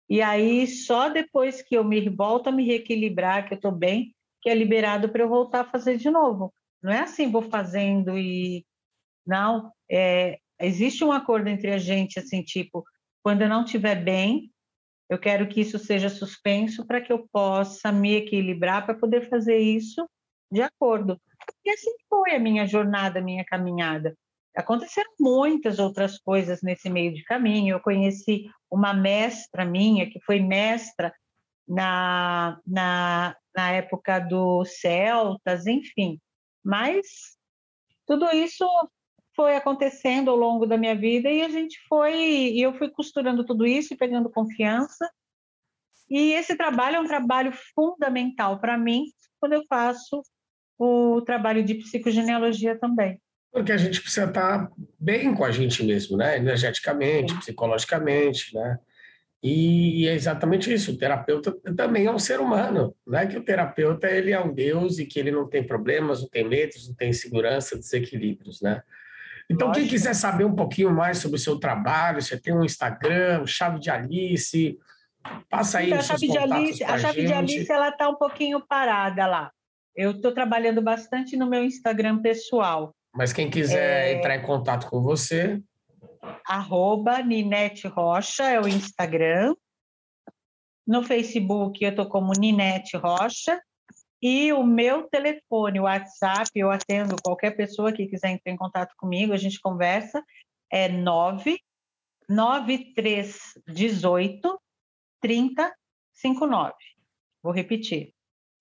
[0.09, 4.15] e aí só depois que eu me volto a me reequilibrar, que eu estou bem,
[4.41, 6.53] que é liberado para eu voltar a fazer de novo.
[6.82, 8.65] Não é assim, vou fazendo e.
[9.27, 12.82] Não, é, existe um acordo entre a gente, assim, tipo,
[13.23, 14.51] quando eu não estiver bem,
[15.11, 19.59] eu quero que isso seja suspenso para que eu possa me equilibrar para poder fazer
[19.59, 20.09] isso
[20.51, 21.21] de acordo.
[21.65, 24.17] E assim foi a minha jornada, a minha caminhada.
[24.55, 27.75] Aconteceram muitas outras coisas nesse meio de caminho.
[27.75, 31.13] Eu conheci uma mestra minha, que foi mestra
[31.67, 36.21] na, na, na época dos celtas, enfim.
[36.65, 37.07] Mas
[38.07, 38.67] tudo isso
[39.37, 43.45] foi acontecendo ao longo da minha vida e a gente foi, e eu fui costurando
[43.45, 45.09] tudo isso e pegando confiança.
[46.09, 49.05] E esse trabalho é um trabalho fundamental para mim
[49.39, 50.23] quando eu faço
[50.81, 53.20] o trabalho de psicogenealogia também.
[53.52, 56.39] Porque a gente precisa estar bem com a gente mesmo, né?
[56.39, 58.78] Energeticamente, psicologicamente, né?
[59.43, 60.93] E é exatamente isso.
[60.93, 64.52] O terapeuta também é um ser humano, não é que o terapeuta ele é um
[64.52, 68.82] deus e que ele não tem problemas, não tem medos, não tem insegurança, desequilíbrios, né?
[69.51, 69.85] Então, Lógico.
[69.85, 73.81] quem quiser saber um pouquinho mais sobre o seu trabalho, você tem um Instagram, Chave
[73.81, 74.78] de Alice,
[75.51, 77.27] passa aí então, a chave de Alice, A Chave gente.
[77.27, 79.51] de Alice ela está um pouquinho parada lá.
[80.01, 82.97] Eu estou trabalhando bastante no meu Instagram pessoal.
[83.15, 84.15] Mas quem quiser é...
[84.15, 85.63] entrar em contato com você,
[86.47, 89.55] arroba Ninete Rocha, é o Instagram.
[90.87, 93.61] No Facebook eu estou como Ninete Rocha.
[94.23, 98.95] E o meu telefone, o WhatsApp, eu atendo qualquer pessoa que quiser entrar em contato
[98.97, 100.25] comigo, a gente conversa,
[100.73, 101.59] é 9
[102.27, 104.59] 9318
[105.21, 106.73] 3059.
[107.43, 108.15] Vou repetir.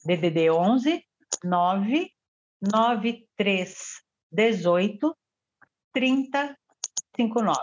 [0.06, 1.08] DDD 11
[1.44, 2.12] 9
[2.62, 5.16] 9318
[5.94, 7.58] 3059.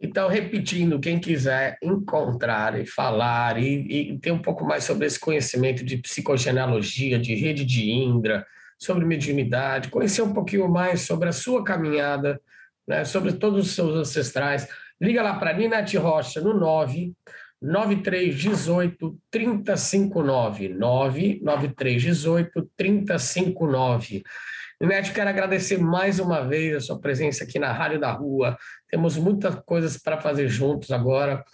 [0.00, 5.18] Então, repetindo, quem quiser encontrar e falar e, e ter um pouco mais sobre esse
[5.18, 8.46] conhecimento de psicogenealogia, de rede de Indra,
[8.78, 12.40] sobre mediunidade, conhecer um pouquinho mais sobre a sua caminhada,
[12.86, 14.68] né, sobre todos os seus ancestrais,
[15.00, 17.14] liga lá para Ninete Rocha no 9
[17.60, 24.22] 9318 359 99318 359
[24.80, 28.58] Ninete, quero agradecer mais uma vez a sua presença aqui na Rádio da Rua.
[28.90, 31.44] Temos muitas coisas para fazer juntos agora.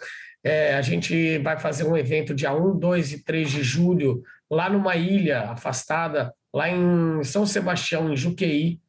[0.43, 4.71] É, a gente vai fazer um evento dia 1, 2 e 3 de julho, lá
[4.71, 8.81] numa ilha afastada, lá em São Sebastião, em Juqueí.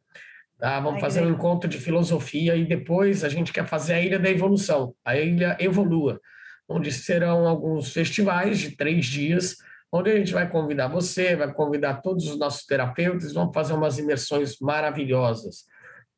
[0.58, 0.80] Tá?
[0.80, 4.18] Vamos Ai, fazer um encontro de filosofia e depois a gente quer fazer a Ilha
[4.18, 6.22] da Evolução, a Ilha Evolua,
[6.68, 9.58] onde serão alguns festivais de três dias
[9.92, 14.00] onde a gente vai convidar você, vai convidar todos os nossos terapeutas, vamos fazer umas
[14.00, 15.66] imersões maravilhosas.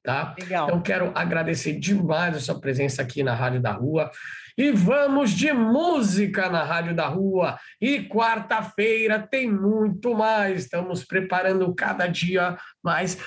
[0.04, 0.36] Tá?
[0.38, 0.68] Legal.
[0.68, 4.12] Então, quero agradecer demais a sua presença aqui na Rádio da Rua.
[4.58, 7.58] E vamos de música na Rádio da Rua.
[7.82, 10.64] E quarta-feira tem muito mais.
[10.64, 13.18] Estamos preparando cada dia mais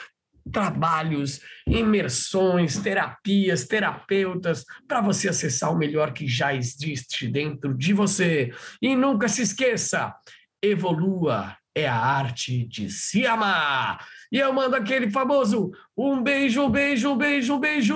[0.52, 8.52] trabalhos, imersões, terapias, terapeutas, para você acessar o melhor que já existe dentro de você.
[8.80, 10.14] E nunca se esqueça,
[10.62, 14.02] evolua é a arte de se amar.
[14.32, 17.94] E eu mando aquele famoso um beijo, beijo, beijo, beijo.